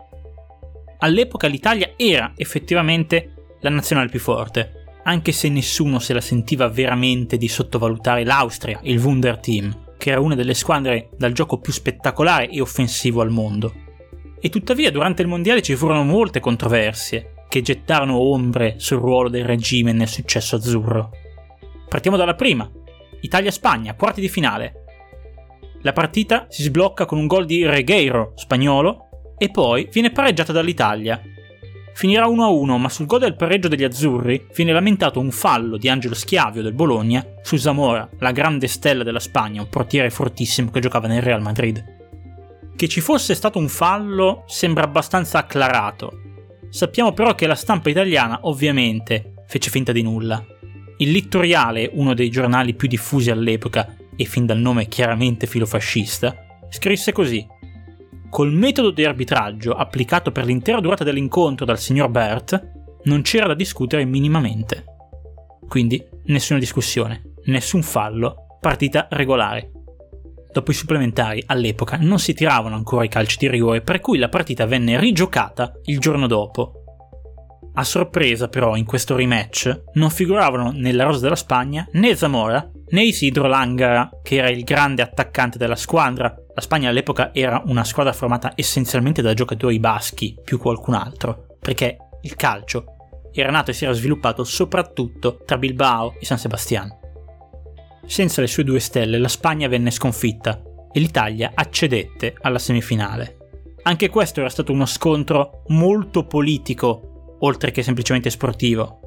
All'epoca 1.00 1.48
l'Italia 1.48 1.92
era 1.98 2.32
effettivamente 2.38 3.58
la 3.60 3.70
nazionale 3.70 4.08
più 4.08 4.20
forte, 4.22 4.86
anche 5.04 5.34
se 5.34 5.50
nessuno 5.50 6.00
se 6.00 6.14
la 6.14 6.22
sentiva 6.22 6.70
veramente 6.70 7.36
di 7.36 7.50
sottovalutare 7.50 8.24
l'Austria, 8.24 8.80
il 8.84 8.98
Wunder 8.98 9.38
Team 9.40 9.90
che 10.02 10.10
era 10.10 10.20
una 10.20 10.34
delle 10.34 10.56
squadre 10.56 11.10
dal 11.16 11.32
gioco 11.32 11.60
più 11.60 11.72
spettacolare 11.72 12.50
e 12.50 12.60
offensivo 12.60 13.22
al 13.22 13.30
mondo. 13.30 13.72
E 14.40 14.50
tuttavia 14.50 14.90
durante 14.90 15.22
il 15.22 15.28
mondiale 15.28 15.62
ci 15.62 15.76
furono 15.76 16.04
molte 16.04 16.40
controversie 16.40 17.34
che 17.48 17.62
gettarono 17.62 18.18
ombre 18.18 18.80
sul 18.80 18.98
ruolo 18.98 19.30
del 19.30 19.46
regime 19.46 19.92
nel 19.92 20.08
successo 20.08 20.56
azzurro. 20.56 21.12
Partiamo 21.88 22.18
dalla 22.18 22.34
prima. 22.34 22.68
Italia-Spagna, 23.20 23.94
quarti 23.94 24.22
di 24.22 24.28
finale. 24.28 24.86
La 25.82 25.94
partita 25.94 26.48
si 26.50 26.64
sblocca 26.64 27.06
con 27.06 27.20
un 27.20 27.28
gol 27.28 27.46
di 27.46 27.64
Regueiro, 27.64 28.32
spagnolo, 28.34 29.36
e 29.38 29.52
poi 29.52 29.88
viene 29.92 30.10
pareggiata 30.10 30.52
dall'Italia, 30.52 31.22
Finirà 31.94 32.26
1-1, 32.28 32.78
ma 32.78 32.90
sul 32.90 33.06
gol 33.06 33.20
del 33.20 33.36
pareggio 33.36 33.68
degli 33.68 33.84
azzurri 33.84 34.48
viene 34.56 34.72
lamentato 34.72 35.20
un 35.20 35.32
fallo 35.32 35.78
di 35.78 35.90
Angelo 35.90 36.16
Schiavio 36.16 36.62
del 36.62 36.74
Bologna 36.74 37.24
su 37.42 37.58
Zamora, 37.58 38.10
la 38.20 38.32
grande 38.32 38.68
stella 38.68 39.04
della 39.04 39.20
Spagna, 39.20 39.62
un 39.62 39.70
portiere 39.70 40.10
fortissimo 40.10 40.72
che 40.72 40.80
giocava 40.80 41.08
nel 41.08 41.22
Real 41.22 41.42
Madrid. 41.42 41.84
Che 42.76 42.88
ci 42.88 43.02
fosse 43.02 43.36
stato 43.36 43.60
un 43.60 43.68
fallo 43.68 44.44
sembra 44.48 44.84
abbastanza 44.84 45.40
acclarato. 45.40 46.20
Sappiamo 46.70 47.12
però 47.12 47.36
che 47.36 47.46
la 47.46 47.56
stampa 47.56 47.90
italiana 47.90 48.40
ovviamente 48.44 49.34
fece 49.46 49.70
finta 49.70 49.92
di 49.92 50.02
nulla. 50.02 50.44
Il 50.98 51.12
Littoriale, 51.12 51.90
uno 51.94 52.14
dei 52.14 52.30
giornali 52.30 52.74
più 52.74 52.88
diffusi 52.88 53.30
all'epoca 53.30 53.96
e 54.16 54.26
fin 54.26 54.46
dal 54.46 54.60
nome 54.60 54.88
chiaramente 54.88 55.46
filofascista, 55.46 56.36
scrisse 56.70 57.12
così: 57.12 57.46
Col 58.32 58.54
metodo 58.54 58.92
di 58.92 59.04
arbitraggio 59.04 59.74
applicato 59.74 60.32
per 60.32 60.46
l'intera 60.46 60.80
durata 60.80 61.04
dell'incontro 61.04 61.66
dal 61.66 61.78
signor 61.78 62.08
Bert, 62.08 62.72
non 63.04 63.24
c'era 63.24 63.48
da 63.48 63.54
discutere 63.54 64.06
minimamente. 64.06 64.86
Quindi 65.68 66.02
nessuna 66.28 66.58
discussione, 66.58 67.34
nessun 67.48 67.84
fallo, 67.84 68.58
partita 68.62 69.10
regolare. 69.12 69.72
Dopo 70.50 70.72
i 70.72 70.74
supplementari, 70.74 71.44
all'epoca, 71.46 71.98
non 72.00 72.20
si 72.20 72.34
tiravano 72.34 72.76
ancora 72.76 73.04
i 73.04 73.10
calci 73.10 73.36
di 73.38 73.50
rigore, 73.50 73.82
per 73.82 74.00
cui 74.00 74.18
la 74.18 74.30
partita 74.30 74.66
venne 74.66 74.98
rigiocata 74.98 75.74
il 75.88 76.00
giorno 76.00 76.26
dopo. 76.26 76.84
A 77.74 77.84
sorpresa, 77.84 78.48
però, 78.48 78.78
in 78.78 78.86
questo 78.86 79.18
rematch 79.18 79.84
non 79.96 80.10
figuravano 80.10 80.72
nella 80.72 81.04
rosa 81.04 81.20
della 81.20 81.36
Spagna 81.36 81.86
né 81.92 82.16
Zamora 82.16 82.66
né 82.92 83.04
Isidro 83.04 83.48
Langara, 83.48 84.10
che 84.22 84.38
era 84.38 84.50
il 84.50 84.64
grande 84.64 85.02
attaccante 85.02 85.58
della 85.58 85.76
squadra, 85.76 86.36
la 86.54 86.62
Spagna 86.62 86.90
all'epoca 86.90 87.34
era 87.34 87.64
una 87.68 87.86
squadra 87.86 88.12
formata 88.12 88.52
essenzialmente 88.56 89.22
da 89.22 89.34
giocatori 89.34 89.80
baschi 89.80 90.38
più 90.44 90.58
qualcun 90.58 90.96
altro, 90.96 91.56
perché 91.60 91.98
il 92.22 92.36
calcio 92.36 92.86
era 93.32 93.52
nato 93.52 93.72
e 93.72 93.74
si 93.74 93.86
era 93.86 93.94
sviluppato 93.94 94.44
soprattutto 94.44 95.44
tra 95.46 95.58
Bilbao 95.58 96.16
e 96.20 96.26
San 96.26 96.38
Sebastian. 96.38 96.94
Senza 98.06 98.42
le 98.42 98.48
sue 98.48 98.66
due 98.66 98.80
stelle 98.80 99.18
la 99.18 99.30
Spagna 99.30 99.70
venne 99.70 99.92
sconfitta 99.92 100.62
e 100.92 101.00
l'Italia 101.00 101.52
accedette 101.54 102.36
alla 102.42 102.60
semifinale. 102.60 103.38
Anche 103.84 104.10
questo 104.10 104.42
era 104.42 104.50
stato 104.50 104.74
uno 104.74 104.86
scontro 104.86 105.64
molto 105.68 106.26
politico, 106.26 107.38
oltre 107.40 107.72
che 107.72 107.82
semplicemente 107.82 108.30
sportivo. 108.30 109.00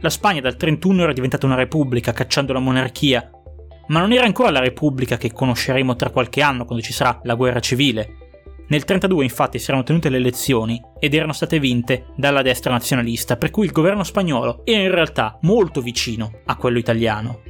La 0.00 0.10
Spagna 0.10 0.42
dal 0.42 0.56
31 0.56 1.02
era 1.04 1.12
diventata 1.14 1.46
una 1.46 1.54
repubblica 1.54 2.12
cacciando 2.12 2.52
la 2.52 2.58
monarchia 2.58 3.30
ma 3.88 4.00
non 4.00 4.12
era 4.12 4.24
ancora 4.24 4.50
la 4.50 4.60
Repubblica 4.60 5.16
che 5.16 5.32
conosceremo 5.32 5.96
tra 5.96 6.10
qualche 6.10 6.42
anno 6.42 6.64
quando 6.64 6.84
ci 6.84 6.92
sarà 6.92 7.20
la 7.24 7.34
guerra 7.34 7.60
civile. 7.60 8.16
Nel 8.66 8.84
32 8.84 9.24
infatti 9.24 9.58
si 9.58 9.68
erano 9.68 9.84
tenute 9.84 10.08
le 10.08 10.16
elezioni 10.16 10.80
ed 10.98 11.12
erano 11.14 11.32
state 11.32 11.58
vinte 11.58 12.06
dalla 12.16 12.42
destra 12.42 12.72
nazionalista, 12.72 13.36
per 13.36 13.50
cui 13.50 13.66
il 13.66 13.72
governo 13.72 14.04
spagnolo 14.04 14.62
era 14.64 14.82
in 14.82 14.90
realtà 14.90 15.38
molto 15.42 15.82
vicino 15.82 16.40
a 16.46 16.56
quello 16.56 16.78
italiano. 16.78 17.42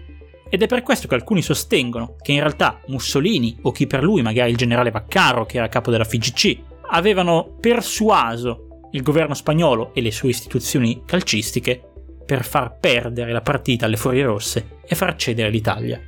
Ed 0.50 0.62
è 0.62 0.66
per 0.66 0.82
questo 0.82 1.08
che 1.08 1.14
alcuni 1.14 1.42
sostengono 1.42 2.16
che 2.20 2.32
in 2.32 2.40
realtà 2.40 2.80
Mussolini, 2.86 3.56
o 3.62 3.70
chi 3.70 3.86
per 3.86 4.02
lui, 4.02 4.22
magari 4.22 4.50
il 4.50 4.56
generale 4.56 4.90
Vaccaro, 4.90 5.46
che 5.46 5.58
era 5.58 5.68
capo 5.68 5.90
della 5.90 6.04
FIGC, 6.04 6.58
avevano 6.90 7.56
persuaso 7.60 8.88
il 8.92 9.02
governo 9.02 9.34
spagnolo 9.34 9.92
e 9.94 10.00
le 10.00 10.12
sue 10.12 10.28
istituzioni 10.28 11.02
calcistiche 11.04 11.80
per 12.24 12.44
far 12.44 12.78
perdere 12.78 13.32
la 13.32 13.40
partita 13.40 13.86
alle 13.86 13.96
Furie 13.96 14.24
Rosse 14.24 14.78
e 14.86 14.94
far 14.94 15.16
cedere 15.16 15.50
l'Italia. 15.50 16.00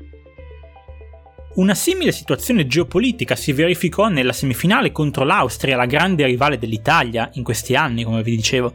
Una 1.56 1.75
simile 1.75 2.12
situazione 2.12 2.66
geopolitica 2.66 3.34
si 3.34 3.50
verificò 3.52 4.08
nella 4.08 4.34
semifinale 4.34 4.92
contro 4.92 5.25
l'Austria, 5.25 5.75
la 5.75 5.86
grande 5.86 6.26
rivale 6.26 6.58
dell'Italia 6.58 7.30
in 7.32 7.42
questi 7.42 7.75
anni, 7.75 8.04
come 8.04 8.22
vi 8.22 8.36
dicevo, 8.36 8.75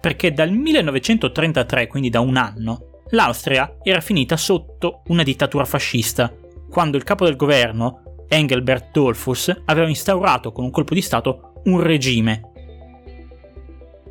perché 0.00 0.32
dal 0.32 0.50
1933, 0.50 1.86
quindi 1.86 2.08
da 2.08 2.20
un 2.20 2.38
anno, 2.38 3.02
l'Austria 3.10 3.76
era 3.82 4.00
finita 4.00 4.38
sotto 4.38 5.02
una 5.08 5.22
dittatura 5.22 5.66
fascista, 5.66 6.34
quando 6.70 6.96
il 6.96 7.04
capo 7.04 7.26
del 7.26 7.36
governo, 7.36 8.24
Engelbert 8.26 8.92
Dollfuss, 8.92 9.54
aveva 9.66 9.88
instaurato 9.88 10.50
con 10.50 10.64
un 10.64 10.70
colpo 10.70 10.94
di 10.94 11.02
Stato 11.02 11.60
un 11.64 11.82
regime. 11.82 12.52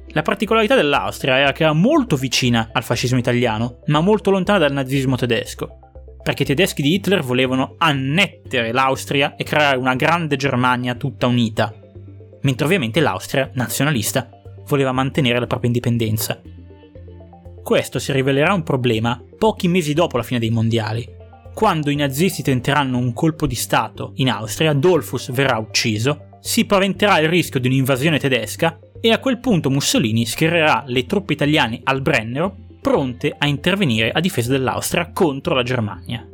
La 0.09 0.21
particolarità 0.21 0.75
dell'Austria 0.75 1.37
era 1.37 1.51
che 1.51 1.63
era 1.63 1.73
molto 1.73 2.15
vicina 2.15 2.69
al 2.73 2.83
fascismo 2.83 3.17
italiano, 3.17 3.79
ma 3.87 4.01
molto 4.01 4.29
lontana 4.29 4.59
dal 4.59 4.71
nazismo 4.71 5.15
tedesco 5.15 5.79
perché 6.23 6.43
i 6.43 6.45
tedeschi 6.45 6.81
di 6.81 6.93
Hitler 6.93 7.21
volevano 7.21 7.75
annettere 7.77 8.71
l'Austria 8.71 9.35
e 9.35 9.43
creare 9.43 9.77
una 9.77 9.95
grande 9.95 10.37
Germania 10.37 10.95
tutta 10.95 11.27
unita, 11.27 11.73
mentre 12.41 12.65
ovviamente 12.65 13.01
l'Austria, 13.01 13.51
nazionalista, 13.53 14.29
voleva 14.67 14.93
mantenere 14.93 15.39
la 15.39 15.47
propria 15.47 15.69
indipendenza. 15.69 16.41
Questo 17.61 17.99
si 17.99 18.11
rivelerà 18.11 18.53
un 18.53 18.63
problema 18.63 19.21
pochi 19.37 19.67
mesi 19.67 19.93
dopo 19.93 20.17
la 20.17 20.23
fine 20.23 20.39
dei 20.39 20.49
mondiali. 20.49 21.07
Quando 21.53 21.89
i 21.89 21.95
nazisti 21.95 22.41
tenteranno 22.41 22.97
un 22.97 23.13
colpo 23.13 23.45
di 23.45 23.55
Stato 23.55 24.13
in 24.15 24.29
Austria, 24.29 24.73
Dollfuss 24.73 25.31
verrà 25.31 25.57
ucciso, 25.57 26.39
si 26.41 26.65
paventerà 26.65 27.19
il 27.19 27.29
rischio 27.29 27.59
di 27.59 27.67
un'invasione 27.67 28.19
tedesca 28.19 28.79
e 28.99 29.11
a 29.11 29.19
quel 29.19 29.39
punto 29.39 29.69
Mussolini 29.69 30.25
schiererà 30.25 30.83
le 30.87 31.05
truppe 31.05 31.33
italiane 31.33 31.81
al 31.83 32.01
Brennero 32.01 32.55
pronte 32.83 33.33
a 33.35 33.47
intervenire 33.47 34.11
a 34.11 34.19
difesa 34.19 34.51
dell'Austria 34.51 35.11
contro 35.13 35.55
la 35.55 35.63
Germania. 35.63 36.27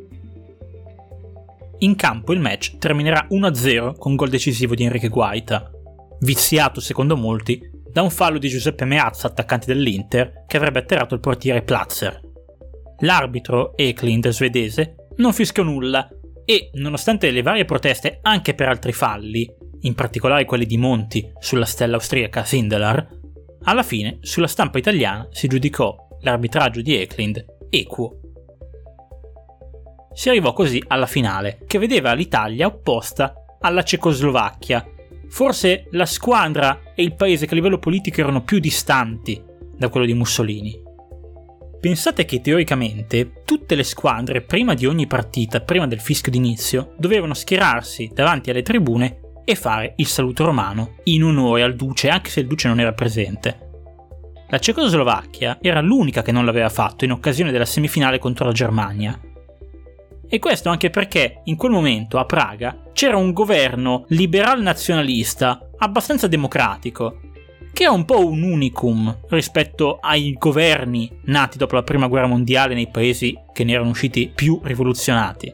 In 1.82 1.96
campo 1.96 2.34
il 2.34 2.40
match 2.40 2.80
terminerà 2.80 3.28
1-0 3.30 3.96
con 3.96 4.16
gol 4.16 4.30
decisivo 4.30 4.74
di 4.74 4.84
Enrique 4.84 5.10
Guaita, 5.10 5.70
viziato 6.22 6.82
secondo 6.82 7.16
molti 7.16 7.62
da 7.92 8.02
un 8.02 8.10
fallo 8.10 8.40
di 8.40 8.50
Giuseppe 8.50 8.86
Meazza, 8.86 9.28
attaccante 9.28 9.68
dell'Inter, 9.68 10.46
che 10.48 10.58
avrebbe 10.58 10.80
atterrato 10.80 11.14
il 11.14 11.20
portiere 11.20 11.62
Platzer. 11.62 12.20
L'arbitro, 13.02 13.78
Eklind, 13.78 14.28
svedese, 14.30 14.96
non 15.18 15.34
fischiò 15.34 15.62
nulla 15.62 16.10
e, 16.46 16.72
nonostante 16.74 17.30
le 17.30 17.44
varie 17.44 17.66
proteste 17.66 18.20
anche 18.24 18.56
per 18.56 18.68
altri 18.68 18.92
falli, 18.92 19.48
in 19.82 19.94
particolare 19.94 20.46
quelli 20.46 20.66
di 20.66 20.78
Monti 20.78 21.32
sulla 21.40 21.66
stella 21.66 21.96
austriaca 21.96 22.44
Sindelar, 22.44 23.08
alla 23.64 23.84
fine 23.84 24.18
sulla 24.22 24.48
stampa 24.48 24.80
italiana 24.80 25.28
si 25.32 25.48
giudicò 25.48 26.08
l'arbitraggio 26.22 26.82
di 26.82 26.96
Eklund 26.96 27.46
equo. 27.70 28.20
Si 30.14 30.30
arrivò 30.30 30.54
così 30.54 30.84
alla 30.88 31.06
finale, 31.06 31.60
che 31.66 31.80
vedeva 31.80 32.14
l'Italia 32.14 32.68
opposta 32.68 33.34
alla 33.60 33.84
Cecoslovacchia. 33.84 34.86
Forse 35.30 35.88
la 35.92 36.06
squadra 36.06 36.94
e 36.96 37.04
il 37.04 37.16
paese 37.16 37.46
che 37.46 37.54
a 37.54 37.56
livello 37.56 37.78
politico 37.78 38.20
erano 38.20 38.44
più 38.44 38.60
distanti 38.60 39.42
da 39.78 39.90
quello 39.90 40.06
di 40.06 40.14
Mussolini. 40.14 40.88
Pensate 41.80 42.26
che 42.26 42.42
teoricamente 42.42 43.44
tutte 43.46 43.76
le 43.76 43.84
squadre 43.84 44.42
prima 44.42 44.74
di 44.74 44.86
ogni 44.86 45.08
partita, 45.08 45.62
prima 45.62 45.88
del 45.88 46.02
fischio 46.02 46.32
d'inizio, 46.32 46.96
dovevano 46.98 47.34
schierarsi 47.34 48.10
davanti 48.14 48.50
alle 48.50 48.64
tribune 48.64 49.20
e 49.46 49.56
fare 49.56 49.94
il 49.96 50.08
saluto 50.08 50.44
romano 50.44 50.96
in 51.06 51.24
onore 51.24 51.64
al 51.64 51.76
duce, 51.76 52.10
anche 52.10 52.30
se 52.30 52.42
il 52.42 52.48
duce 52.48 52.68
non 52.68 52.80
era 52.82 52.92
presente. 52.92 53.69
La 54.52 54.58
Cecoslovacchia 54.58 55.60
era 55.62 55.80
l'unica 55.80 56.24
che 56.24 56.32
non 56.32 56.44
l'aveva 56.44 56.70
fatto 56.70 57.06
in 57.06 57.12
occasione 57.12 57.52
della 57.52 57.66
semifinale 57.66 58.18
contro 58.18 58.46
la 58.46 58.52
Germania. 58.52 59.20
E 60.28 60.40
questo 60.40 60.70
anche 60.70 60.90
perché 60.90 61.42
in 61.46 61.56
quel 61.56 61.72
momento 61.72 62.18
a 62.18 62.26
Praga 62.26 62.86
c'era 62.92 63.16
un 63.16 63.32
governo 63.32 64.06
liberal 64.08 64.62
nazionalista 64.64 65.70
abbastanza 65.78 66.26
democratico, 66.26 67.20
che 67.72 67.84
è 67.84 67.88
un 67.88 68.06
po' 68.06 68.26
un 68.28 68.42
unicum 68.42 69.20
rispetto 69.30 70.00
ai 70.02 70.34
governi 70.34 71.12
nati 71.26 71.60
dopo 71.60 71.76
la 71.76 71.84
prima 71.84 72.08
guerra 72.08 72.26
mondiale 72.26 72.74
nei 72.74 72.90
paesi 72.90 73.38
che 73.54 73.64
ne 73.64 73.74
erano 73.74 73.92
usciti 73.92 74.32
più 74.34 74.60
rivoluzionati. 74.64 75.54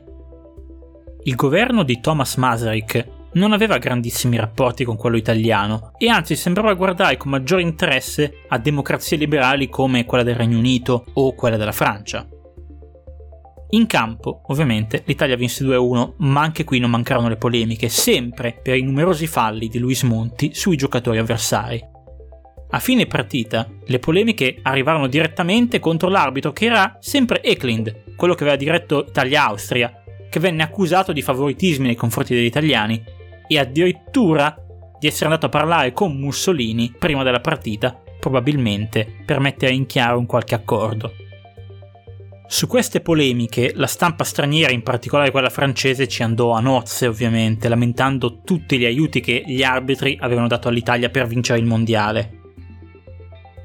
Il 1.24 1.36
governo 1.36 1.84
di 1.84 2.00
Thomas 2.00 2.38
Masaryk 2.38 3.08
non 3.36 3.54
aveva 3.54 3.78
grandissimi 3.78 4.38
rapporti 4.38 4.84
con 4.84 4.98
quello 4.98 5.18
italiano 5.18 5.92
e 5.98 6.10
anzi 6.10 6.36
sembrava 6.36 6.74
guardare 6.74 7.18
con 7.18 7.32
maggiore 7.32 7.62
interesse 7.62 8.44
a 8.48 8.58
democrazie 8.58 9.18
liberali 9.18 9.70
come 9.70 10.06
quella 10.06 10.24
del 10.24 10.36
Regno 10.36 10.58
Unito 10.58 11.06
o 11.14 11.34
quella 11.34 11.58
della 11.58 11.72
Francia. 11.72 12.28
In 13.70 13.88
campo, 13.88 14.42
ovviamente, 14.48 15.04
l'Italia 15.06 15.36
vinse 15.36 15.66
2-1, 15.66 16.14
ma 16.18 16.42
anche 16.42 16.64
qui 16.64 16.80
non 16.80 16.92
mancarono 16.92 17.28
le 17.28 17.36
polemiche, 17.36 17.90
sempre 17.90 18.58
per 18.62 18.78
i 18.78 18.84
numerosi 18.84 19.28
falli 19.28 19.68
di 19.68 19.80
Luis 19.80 20.04
Monti 20.04 20.54
sui 20.54 20.78
giocatori 20.78 21.18
avversari. 21.18 21.84
A 22.70 22.80
fine 22.80 23.06
partita, 23.06 23.68
le 23.86 24.00
polemiche 24.00 24.60
arrivarono 24.62 25.08
direttamente 25.08 25.80
contro 25.80 26.10
l'arbitro 26.10 26.54
che 26.54 26.66
era 26.66 26.98
sempre 27.02 27.42
Eklund, 27.42 28.16
quello 28.16 28.34
che 28.34 28.44
aveva 28.44 28.58
diretto 28.58 29.06
Italia-Austria, 29.08 30.04
che 30.30 30.40
venne 30.40 30.64
accusato 30.64 31.12
di 31.12 31.22
favoritismi 31.22 31.88
nei 31.88 31.96
confronti 31.96 32.34
degli 32.34 32.46
italiani 32.46 33.04
e 33.48 33.60
addirittura 33.60 34.56
di 35.00 35.08
essere 35.08 35.26
andato 35.26 35.48
a 35.48 35.50
parlare 35.50 35.92
con 35.92 36.18
Mussolini 36.18 36.94
prima 36.98 37.24
della 37.24 37.42
partita, 37.42 38.00
probabilmente 38.20 39.08
per 39.26 39.40
mettere 39.40 39.74
in 39.74 39.86
chiaro 39.86 40.18
un 40.18 40.26
qualche 40.26 40.56
accordo. 40.56 41.12
Su 42.48 42.68
queste 42.68 43.02
polemiche 43.02 43.72
la 43.76 43.88
stampa 43.88 44.24
straniera, 44.24 44.72
in 44.72 44.84
particolare 44.84 45.32
quella 45.32 45.50
francese, 45.50 46.08
ci 46.08 46.22
andò 46.22 46.52
a 46.52 46.60
nozze 46.60 47.08
ovviamente, 47.08 47.68
lamentando 47.68 48.42
tutti 48.44 48.78
gli 48.78 48.86
aiuti 48.86 49.20
che 49.20 49.44
gli 49.46 49.64
arbitri 49.64 50.18
avevano 50.22 50.48
dato 50.48 50.68
all'Italia 50.68 51.10
per 51.10 51.26
vincere 51.26 51.60
il 51.60 51.66
mondiale. 51.66 52.42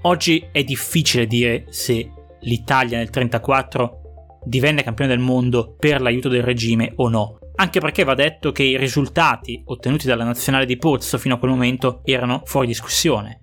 Oggi 0.02 0.46
è 0.50 0.64
difficile 0.64 1.26
dire 1.26 1.66
se 1.68 2.10
l'Italia 2.40 2.96
nel 2.96 3.10
1934 3.12 4.00
divenne 4.44 4.82
campione 4.82 5.10
del 5.10 5.22
mondo 5.22 5.74
per 5.78 6.00
l'aiuto 6.00 6.30
del 6.30 6.42
regime 6.42 6.92
o 6.96 7.10
no, 7.10 7.38
anche 7.60 7.78
perché 7.78 8.04
va 8.04 8.14
detto 8.14 8.52
che 8.52 8.62
i 8.62 8.78
risultati 8.78 9.62
ottenuti 9.66 10.06
dalla 10.06 10.24
nazionale 10.24 10.64
di 10.64 10.78
Pozzo 10.78 11.18
fino 11.18 11.34
a 11.34 11.38
quel 11.38 11.50
momento 11.50 12.00
erano 12.04 12.40
fuori 12.46 12.66
discussione. 12.66 13.38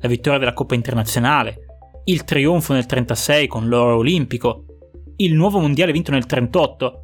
La 0.00 0.08
vittoria 0.08 0.40
della 0.40 0.52
Coppa 0.52 0.74
internazionale, 0.74 1.58
il 2.06 2.24
trionfo 2.24 2.72
nel 2.72 2.86
36 2.86 3.46
con 3.46 3.68
l'oro 3.68 3.98
olimpico, 3.98 4.64
il 5.16 5.34
nuovo 5.34 5.60
mondiale 5.60 5.92
vinto 5.92 6.10
nel 6.10 6.26
38, 6.26 7.02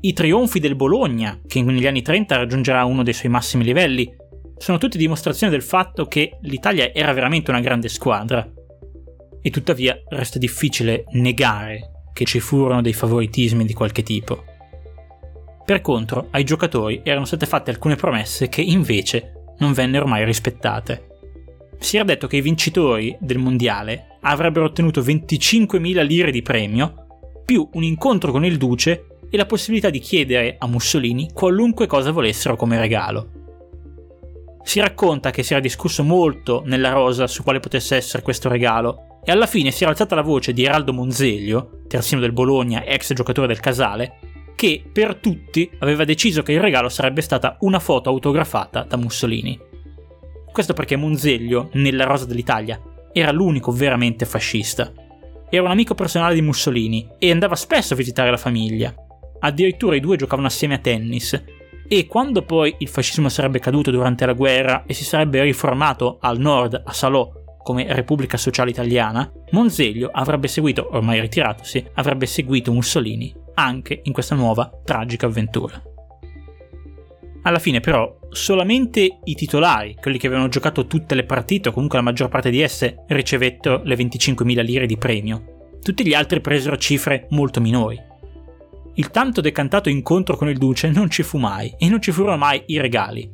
i 0.00 0.14
trionfi 0.14 0.58
del 0.58 0.74
Bologna, 0.74 1.38
che 1.46 1.60
negli 1.60 1.86
anni 1.86 2.00
30 2.00 2.34
raggiungerà 2.34 2.84
uno 2.84 3.02
dei 3.02 3.12
suoi 3.12 3.30
massimi 3.30 3.62
livelli, 3.62 4.10
sono 4.56 4.78
tutte 4.78 4.96
dimostrazioni 4.96 5.52
del 5.52 5.62
fatto 5.62 6.06
che 6.06 6.38
l'Italia 6.40 6.94
era 6.94 7.12
veramente 7.12 7.50
una 7.50 7.60
grande 7.60 7.90
squadra. 7.90 8.50
E 9.42 9.50
tuttavia 9.50 10.00
resta 10.08 10.38
difficile 10.38 11.04
negare 11.10 11.90
che 12.14 12.24
ci 12.24 12.40
furono 12.40 12.80
dei 12.80 12.94
favoritismi 12.94 13.66
di 13.66 13.74
qualche 13.74 14.02
tipo. 14.02 14.44
Per 15.70 15.82
contro, 15.82 16.26
ai 16.32 16.42
giocatori 16.42 17.00
erano 17.04 17.24
state 17.24 17.46
fatte 17.46 17.70
alcune 17.70 17.94
promesse 17.94 18.48
che 18.48 18.60
invece 18.60 19.54
non 19.58 19.72
vennero 19.72 20.04
mai 20.04 20.24
rispettate. 20.24 21.06
Si 21.78 21.94
era 21.94 22.04
detto 22.04 22.26
che 22.26 22.38
i 22.38 22.40
vincitori 22.40 23.16
del 23.20 23.38
mondiale 23.38 24.16
avrebbero 24.22 24.64
ottenuto 24.64 25.00
25.000 25.00 26.04
lire 26.04 26.32
di 26.32 26.42
premio, 26.42 27.06
più 27.44 27.68
un 27.74 27.84
incontro 27.84 28.32
con 28.32 28.44
il 28.44 28.56
duce 28.56 29.18
e 29.30 29.36
la 29.36 29.46
possibilità 29.46 29.90
di 29.90 30.00
chiedere 30.00 30.56
a 30.58 30.66
Mussolini 30.66 31.30
qualunque 31.32 31.86
cosa 31.86 32.10
volessero 32.10 32.56
come 32.56 32.76
regalo. 32.76 33.30
Si 34.64 34.80
racconta 34.80 35.30
che 35.30 35.44
si 35.44 35.52
era 35.52 35.62
discusso 35.62 36.02
molto 36.02 36.64
nella 36.66 36.90
rosa 36.90 37.28
su 37.28 37.44
quale 37.44 37.60
potesse 37.60 37.94
essere 37.94 38.24
questo 38.24 38.48
regalo, 38.48 39.20
e 39.22 39.30
alla 39.30 39.46
fine 39.46 39.70
si 39.70 39.84
era 39.84 39.92
alzata 39.92 40.16
la 40.16 40.22
voce 40.22 40.52
di 40.52 40.64
Eraldo 40.64 40.92
Monzeglio, 40.92 41.82
terzino 41.86 42.20
del 42.20 42.32
Bologna, 42.32 42.82
ex 42.84 43.12
giocatore 43.12 43.46
del 43.46 43.60
Casale, 43.60 44.29
che 44.60 44.84
per 44.92 45.14
tutti 45.14 45.70
aveva 45.78 46.04
deciso 46.04 46.42
che 46.42 46.52
il 46.52 46.60
regalo 46.60 46.90
sarebbe 46.90 47.22
stata 47.22 47.56
una 47.60 47.78
foto 47.78 48.10
autografata 48.10 48.82
da 48.82 48.98
Mussolini. 48.98 49.58
Questo 50.52 50.74
perché 50.74 50.96
Monzeglio, 50.96 51.70
nella 51.72 52.04
Rosa 52.04 52.26
dell'Italia, 52.26 52.78
era 53.10 53.30
l'unico 53.30 53.72
veramente 53.72 54.26
fascista. 54.26 54.92
Era 55.48 55.62
un 55.62 55.70
amico 55.70 55.94
personale 55.94 56.34
di 56.34 56.42
Mussolini 56.42 57.08
e 57.18 57.30
andava 57.30 57.56
spesso 57.56 57.94
a 57.94 57.96
visitare 57.96 58.30
la 58.30 58.36
famiglia. 58.36 58.94
Addirittura 59.38 59.96
i 59.96 60.00
due 60.00 60.18
giocavano 60.18 60.48
assieme 60.48 60.74
a 60.74 60.78
tennis. 60.78 61.42
E 61.88 62.06
quando 62.06 62.42
poi 62.42 62.74
il 62.80 62.88
fascismo 62.88 63.30
sarebbe 63.30 63.60
caduto 63.60 63.90
durante 63.90 64.26
la 64.26 64.34
guerra 64.34 64.84
e 64.86 64.92
si 64.92 65.04
sarebbe 65.04 65.40
riformato 65.40 66.18
al 66.20 66.38
nord, 66.38 66.82
a 66.84 66.92
Salò, 66.92 67.32
come 67.62 67.86
Repubblica 67.94 68.36
Sociale 68.36 68.68
Italiana, 68.68 69.32
Monzeglio 69.52 70.10
avrebbe 70.12 70.48
seguito, 70.48 70.86
ormai 70.92 71.18
ritiratosi, 71.18 71.82
avrebbe 71.94 72.26
seguito 72.26 72.74
Mussolini 72.74 73.39
anche 73.54 74.00
in 74.04 74.12
questa 74.12 74.34
nuova 74.34 74.70
tragica 74.84 75.26
avventura. 75.26 75.82
Alla 77.42 77.58
fine 77.58 77.80
però 77.80 78.18
solamente 78.30 79.18
i 79.24 79.34
titolari, 79.34 79.96
quelli 80.00 80.18
che 80.18 80.26
avevano 80.26 80.48
giocato 80.48 80.86
tutte 80.86 81.14
le 81.14 81.24
partite 81.24 81.70
o 81.70 81.72
comunque 81.72 81.98
la 81.98 82.04
maggior 82.04 82.28
parte 82.28 82.50
di 82.50 82.60
esse, 82.60 83.04
ricevettero 83.08 83.80
le 83.84 83.96
25.000 83.96 84.62
lire 84.62 84.86
di 84.86 84.98
premio. 84.98 85.78
Tutti 85.82 86.06
gli 86.06 86.12
altri 86.12 86.40
presero 86.40 86.76
cifre 86.76 87.26
molto 87.30 87.60
minori. 87.60 87.98
Il 88.94 89.10
tanto 89.10 89.40
decantato 89.40 89.88
incontro 89.88 90.36
con 90.36 90.48
il 90.48 90.58
duce 90.58 90.90
non 90.90 91.08
ci 91.08 91.22
fu 91.22 91.38
mai 91.38 91.74
e 91.78 91.88
non 91.88 92.02
ci 92.02 92.12
furono 92.12 92.36
mai 92.36 92.62
i 92.66 92.78
regali. 92.78 93.30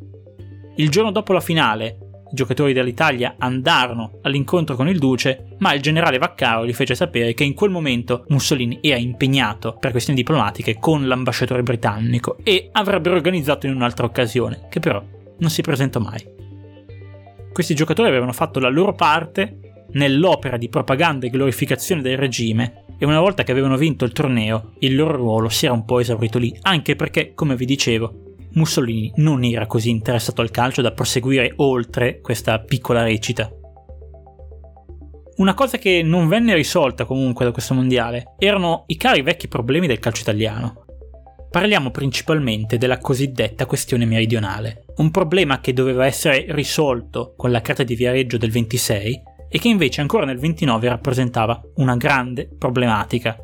Il 0.76 0.90
giorno 0.90 1.10
dopo 1.10 1.32
la 1.32 1.40
finale, 1.40 2.05
giocatori 2.36 2.72
dell'Italia 2.72 3.34
andarono 3.38 4.20
all'incontro 4.22 4.76
con 4.76 4.88
il 4.88 5.00
duce, 5.00 5.56
ma 5.58 5.72
il 5.74 5.82
generale 5.82 6.18
Vaccaro 6.18 6.64
gli 6.64 6.72
fece 6.72 6.94
sapere 6.94 7.34
che 7.34 7.42
in 7.42 7.54
quel 7.54 7.70
momento 7.70 8.24
Mussolini 8.28 8.78
era 8.80 8.98
impegnato 8.98 9.76
per 9.80 9.90
questioni 9.90 10.20
diplomatiche 10.20 10.76
con 10.78 11.08
l'ambasciatore 11.08 11.64
britannico 11.64 12.36
e 12.44 12.68
avrebbero 12.70 13.16
organizzato 13.16 13.66
in 13.66 13.74
un'altra 13.74 14.06
occasione, 14.06 14.66
che 14.70 14.78
però 14.78 15.02
non 15.38 15.50
si 15.50 15.62
presentò 15.62 15.98
mai. 15.98 16.34
Questi 17.52 17.74
giocatori 17.74 18.08
avevano 18.08 18.32
fatto 18.32 18.60
la 18.60 18.68
loro 18.68 18.92
parte 18.92 19.86
nell'opera 19.92 20.56
di 20.56 20.68
propaganda 20.68 21.26
e 21.26 21.30
glorificazione 21.30 22.02
del 22.02 22.18
regime 22.18 22.84
e 22.98 23.06
una 23.06 23.20
volta 23.20 23.42
che 23.42 23.52
avevano 23.52 23.76
vinto 23.76 24.04
il 24.04 24.12
torneo 24.12 24.72
il 24.80 24.94
loro 24.94 25.16
ruolo 25.16 25.48
si 25.48 25.64
era 25.64 25.74
un 25.74 25.84
po' 25.84 26.00
esaurito 26.00 26.38
lì, 26.38 26.56
anche 26.62 26.96
perché, 26.96 27.32
come 27.34 27.56
vi 27.56 27.64
dicevo, 27.64 28.25
Mussolini 28.56 29.12
non 29.16 29.44
era 29.44 29.66
così 29.66 29.90
interessato 29.90 30.40
al 30.40 30.50
calcio 30.50 30.82
da 30.82 30.92
proseguire 30.92 31.52
oltre 31.56 32.20
questa 32.20 32.58
piccola 32.58 33.02
recita. 33.02 33.50
Una 35.36 35.52
cosa 35.52 35.76
che 35.76 36.02
non 36.02 36.28
venne 36.28 36.54
risolta 36.54 37.04
comunque 37.04 37.44
da 37.44 37.52
questo 37.52 37.74
mondiale 37.74 38.34
erano 38.38 38.84
i 38.86 38.96
cari 38.96 39.20
vecchi 39.20 39.48
problemi 39.48 39.86
del 39.86 39.98
calcio 39.98 40.22
italiano. 40.22 40.84
Parliamo 41.50 41.90
principalmente 41.90 42.78
della 42.78 42.98
cosiddetta 42.98 43.66
questione 43.66 44.06
meridionale, 44.06 44.86
un 44.96 45.10
problema 45.10 45.60
che 45.60 45.74
doveva 45.74 46.06
essere 46.06 46.46
risolto 46.48 47.34
con 47.36 47.50
la 47.50 47.60
Carta 47.60 47.82
di 47.82 47.94
Viareggio 47.94 48.38
del 48.38 48.50
26 48.50 49.22
e 49.50 49.58
che 49.58 49.68
invece 49.68 50.00
ancora 50.00 50.24
nel 50.24 50.38
29 50.38 50.88
rappresentava 50.88 51.60
una 51.76 51.96
grande 51.96 52.48
problematica. 52.58 53.36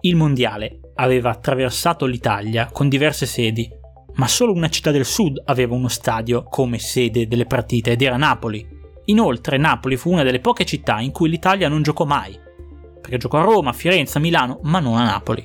Il 0.00 0.16
mondiale 0.16 0.80
aveva 0.96 1.30
attraversato 1.30 2.04
l'Italia 2.06 2.68
con 2.72 2.88
diverse 2.88 3.26
sedi, 3.26 3.68
ma 4.14 4.26
solo 4.26 4.52
una 4.52 4.68
città 4.68 4.90
del 4.90 5.04
sud 5.04 5.40
aveva 5.44 5.74
uno 5.74 5.88
stadio 5.88 6.44
come 6.44 6.78
sede 6.78 7.26
delle 7.26 7.46
partite 7.46 7.92
ed 7.92 8.02
era 8.02 8.16
Napoli. 8.16 8.66
Inoltre 9.06 9.56
Napoli 9.56 9.96
fu 9.96 10.10
una 10.10 10.22
delle 10.22 10.40
poche 10.40 10.64
città 10.64 11.00
in 11.00 11.12
cui 11.12 11.28
l'Italia 11.28 11.68
non 11.68 11.82
giocò 11.82 12.04
mai, 12.04 12.36
perché 13.00 13.18
giocò 13.18 13.38
a 13.38 13.44
Roma, 13.44 13.72
Firenze, 13.72 14.18
Milano, 14.18 14.58
ma 14.62 14.80
non 14.80 14.96
a 14.96 15.04
Napoli. 15.04 15.44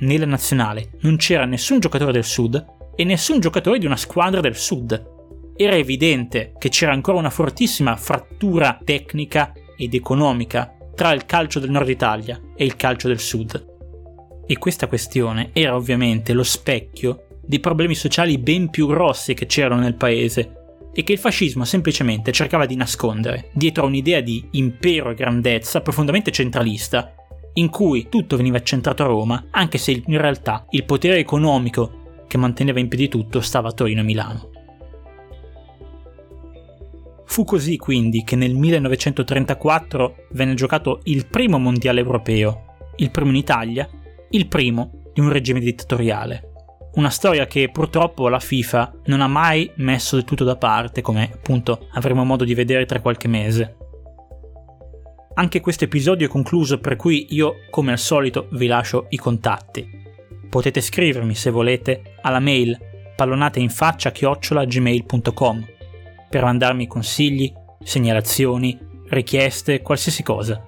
Nella 0.00 0.26
nazionale 0.26 0.90
non 1.00 1.16
c'era 1.16 1.44
nessun 1.44 1.80
giocatore 1.80 2.12
del 2.12 2.24
sud 2.24 2.64
e 2.94 3.04
nessun 3.04 3.40
giocatore 3.40 3.78
di 3.78 3.86
una 3.86 3.96
squadra 3.96 4.40
del 4.40 4.54
sud. 4.54 5.16
Era 5.56 5.74
evidente 5.74 6.52
che 6.56 6.68
c'era 6.68 6.92
ancora 6.92 7.18
una 7.18 7.30
fortissima 7.30 7.96
frattura 7.96 8.78
tecnica 8.84 9.52
ed 9.76 9.94
economica 9.94 10.72
tra 10.94 11.12
il 11.12 11.24
calcio 11.26 11.58
del 11.58 11.70
nord 11.70 11.88
Italia 11.88 12.40
e 12.54 12.64
il 12.64 12.76
calcio 12.76 13.08
del 13.08 13.18
sud. 13.18 13.67
E 14.50 14.56
questa 14.56 14.86
questione 14.86 15.50
era 15.52 15.76
ovviamente 15.76 16.32
lo 16.32 16.42
specchio 16.42 17.26
di 17.44 17.60
problemi 17.60 17.94
sociali 17.94 18.38
ben 18.38 18.70
più 18.70 18.86
grossi 18.86 19.34
che 19.34 19.44
c'erano 19.44 19.82
nel 19.82 19.94
paese 19.94 20.52
e 20.94 21.02
che 21.02 21.12
il 21.12 21.18
fascismo 21.18 21.66
semplicemente 21.66 22.32
cercava 22.32 22.64
di 22.64 22.74
nascondere 22.74 23.50
dietro 23.52 23.84
a 23.84 23.86
un'idea 23.88 24.22
di 24.22 24.42
impero 24.52 25.10
e 25.10 25.14
grandezza 25.14 25.82
profondamente 25.82 26.30
centralista, 26.30 27.12
in 27.54 27.68
cui 27.68 28.08
tutto 28.08 28.38
veniva 28.38 28.62
centrato 28.62 29.02
a 29.02 29.06
Roma, 29.06 29.48
anche 29.50 29.76
se 29.76 30.02
in 30.04 30.18
realtà 30.18 30.64
il 30.70 30.86
potere 30.86 31.18
economico 31.18 32.22
che 32.26 32.38
manteneva 32.38 32.80
in 32.80 32.88
piedi 32.88 33.08
tutto 33.08 33.42
stava 33.42 33.68
a 33.68 33.72
Torino 33.72 34.00
e 34.00 34.04
Milano. 34.04 34.50
Fu 37.26 37.44
così 37.44 37.76
quindi 37.76 38.24
che 38.24 38.34
nel 38.34 38.54
1934 38.54 40.28
venne 40.30 40.54
giocato 40.54 41.00
il 41.04 41.26
primo 41.26 41.58
mondiale 41.58 42.00
europeo, 42.00 42.92
il 42.96 43.10
primo 43.10 43.28
in 43.28 43.36
Italia, 43.36 43.88
il 44.30 44.48
primo 44.48 45.10
di 45.12 45.20
un 45.20 45.32
regime 45.32 45.60
dittatoriale 45.60 46.48
una 46.98 47.10
storia 47.10 47.46
che 47.46 47.68
purtroppo 47.70 48.28
la 48.28 48.40
FIFA 48.40 49.02
non 49.04 49.20
ha 49.20 49.28
mai 49.28 49.70
messo 49.76 50.16
del 50.16 50.24
tutto 50.24 50.42
da 50.42 50.56
parte, 50.56 51.00
come 51.00 51.30
appunto 51.32 51.86
avremo 51.92 52.24
modo 52.24 52.42
di 52.44 52.54
vedere 52.54 52.86
tra 52.86 53.00
qualche 53.00 53.28
mese. 53.28 53.76
Anche 55.34 55.60
questo 55.60 55.84
episodio 55.84 56.26
è 56.26 56.30
concluso, 56.30 56.80
per 56.80 56.96
cui 56.96 57.28
io, 57.30 57.58
come 57.70 57.92
al 57.92 57.98
solito, 57.98 58.48
vi 58.52 58.66
lascio 58.66 59.06
i 59.10 59.16
contatti. 59.16 59.88
Potete 60.48 60.80
scrivermi 60.80 61.36
se 61.36 61.50
volete 61.50 62.16
alla 62.22 62.40
mail 62.40 62.76
pallonateinfaccia-gmail.com 63.14 65.66
per 66.28 66.42
mandarmi 66.42 66.88
consigli, 66.88 67.52
segnalazioni, 67.80 68.76
richieste, 69.10 69.82
qualsiasi 69.82 70.24
cosa. 70.24 70.67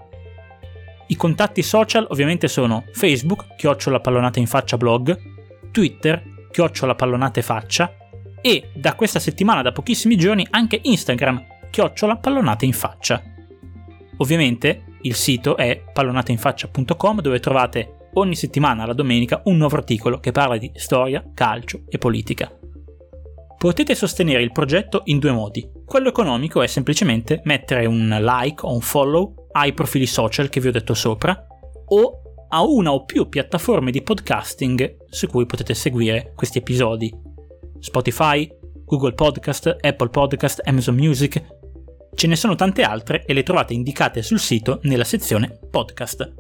I 1.11 1.17
contatti 1.17 1.63
social 1.63 2.07
ovviamente 2.09 2.47
sono 2.47 2.85
Facebook, 2.93 3.57
chiocciola 3.57 3.99
pallonata 3.99 4.39
in 4.39 4.47
faccia 4.47 4.77
blog, 4.77 5.19
Twitter, 5.73 6.47
chiocciola 6.53 6.95
pallonate 6.95 7.43
faccia, 7.43 7.97
e 8.41 8.71
da 8.73 8.95
questa 8.95 9.19
settimana, 9.19 9.61
da 9.61 9.73
pochissimi 9.73 10.17
giorni, 10.17 10.47
anche 10.51 10.79
Instagram, 10.81 11.45
chiocciola 11.69 12.17
pallonate 12.17 12.65
in 12.65 12.73
faccia. 12.73 13.21
Ovviamente 14.19 14.85
il 15.03 15.17
sito 15.17 15.57
è 15.57 15.83
pallonateinfaccia.com 15.93 17.21
dove 17.21 17.41
trovate 17.41 18.09
ogni 18.15 18.37
settimana, 18.37 18.87
la 18.87 18.93
domenica, 18.93 19.43
un 19.47 19.57
nuovo 19.57 19.77
articolo 19.77 20.21
che 20.21 20.31
parla 20.31 20.59
di 20.59 20.71
storia, 20.75 21.25
calcio 21.35 21.83
e 21.89 21.99
politica. 21.99 22.57
Potete 23.59 23.97
sostenere 23.97 24.43
il 24.43 24.53
progetto 24.53 25.03
in 25.07 25.19
due 25.19 25.33
modi. 25.33 25.69
Quello 25.85 26.09
economico 26.09 26.63
è 26.63 26.69
semplicemente 26.69 27.41
mettere 27.45 27.85
un 27.87 28.17
like 28.21 28.65
o 28.65 28.73
un 28.73 28.81
follow 28.81 29.40
ai 29.53 29.73
profili 29.73 30.07
social 30.07 30.49
che 30.49 30.61
vi 30.61 30.69
ho 30.69 30.73
detto 30.73 30.95
sopra, 30.95 31.47
o 31.87 32.23
a 32.49 32.63
una 32.63 32.93
o 32.93 33.05
più 33.05 33.29
piattaforme 33.29 33.91
di 33.91 34.03
podcasting 34.03 34.97
su 35.09 35.27
cui 35.29 35.47
potete 35.47 35.75
seguire 35.75 36.33
questi 36.35 36.59
episodi. 36.59 37.13
Spotify, 37.79 38.49
Google 38.85 39.15
Podcast, 39.15 39.77
Apple 39.81 40.09
Podcast, 40.09 40.61
Amazon 40.65 40.97
Music. 40.97 41.43
Ce 42.15 42.27
ne 42.27 42.37
sono 42.37 42.57
tante 42.57 42.83
altre 42.83 43.25
e 43.25 43.33
le 43.33 43.45
trovate 43.45 43.73
indicate 43.73 44.23
sul 44.23 44.41
sito 44.41 44.81
nella 44.83 45.05
sezione 45.05 45.61
podcast. 45.71 46.35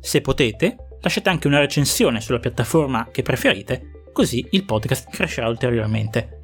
Se 0.00 0.20
potete, 0.20 0.76
lasciate 1.00 1.28
anche 1.28 1.48
una 1.48 1.58
recensione 1.58 2.20
sulla 2.20 2.38
piattaforma 2.38 3.08
che 3.10 3.22
preferite, 3.22 4.04
così 4.12 4.46
il 4.50 4.64
podcast 4.64 5.10
crescerà 5.10 5.48
ulteriormente. 5.48 6.40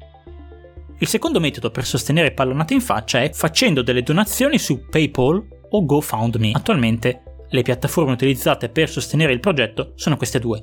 Il 0.99 1.07
secondo 1.07 1.39
metodo 1.39 1.71
per 1.71 1.85
sostenere 1.85 2.33
Pallonate 2.33 2.73
in 2.73 2.81
faccia 2.81 3.21
è 3.21 3.31
facendo 3.31 3.81
delle 3.81 4.03
donazioni 4.03 4.57
su 4.57 4.85
PayPal 4.89 5.52
o 5.75 5.85
GoFundMe. 5.85 6.51
Attualmente 6.53 7.23
le 7.49 7.61
piattaforme 7.61 8.13
utilizzate 8.13 8.69
per 8.69 8.89
sostenere 8.89 9.33
il 9.33 9.39
progetto 9.39 9.91
sono 9.95 10.17
queste 10.17 10.39
due. 10.39 10.61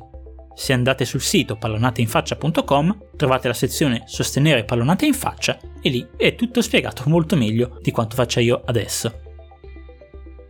Se 0.54 0.72
andate 0.72 1.04
sul 1.04 1.20
sito 1.20 1.56
pallonateinfaccia.com 1.56 2.98
trovate 3.16 3.48
la 3.48 3.54
sezione 3.54 4.02
Sostenere 4.06 4.64
pallonate 4.64 5.06
in 5.06 5.14
faccia 5.14 5.58
e 5.80 5.88
lì 5.88 6.06
è 6.16 6.34
tutto 6.34 6.60
spiegato 6.60 7.04
molto 7.06 7.36
meglio 7.36 7.78
di 7.80 7.92
quanto 7.92 8.16
faccia 8.16 8.40
io 8.40 8.62
adesso. 8.64 9.28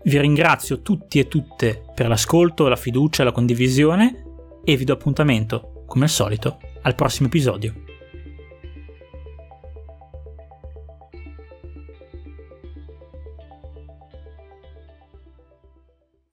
Vi 0.02 0.18
ringrazio 0.18 0.80
tutti 0.80 1.18
e 1.18 1.28
tutte 1.28 1.84
per 1.94 2.08
l'ascolto, 2.08 2.68
la 2.68 2.76
fiducia 2.76 3.22
la 3.22 3.32
condivisione 3.32 4.24
e 4.64 4.76
vi 4.76 4.84
do 4.84 4.94
appuntamento, 4.94 5.84
come 5.86 6.04
al 6.04 6.10
solito, 6.10 6.58
al 6.82 6.94
prossimo 6.94 7.28
episodio. 7.28 7.89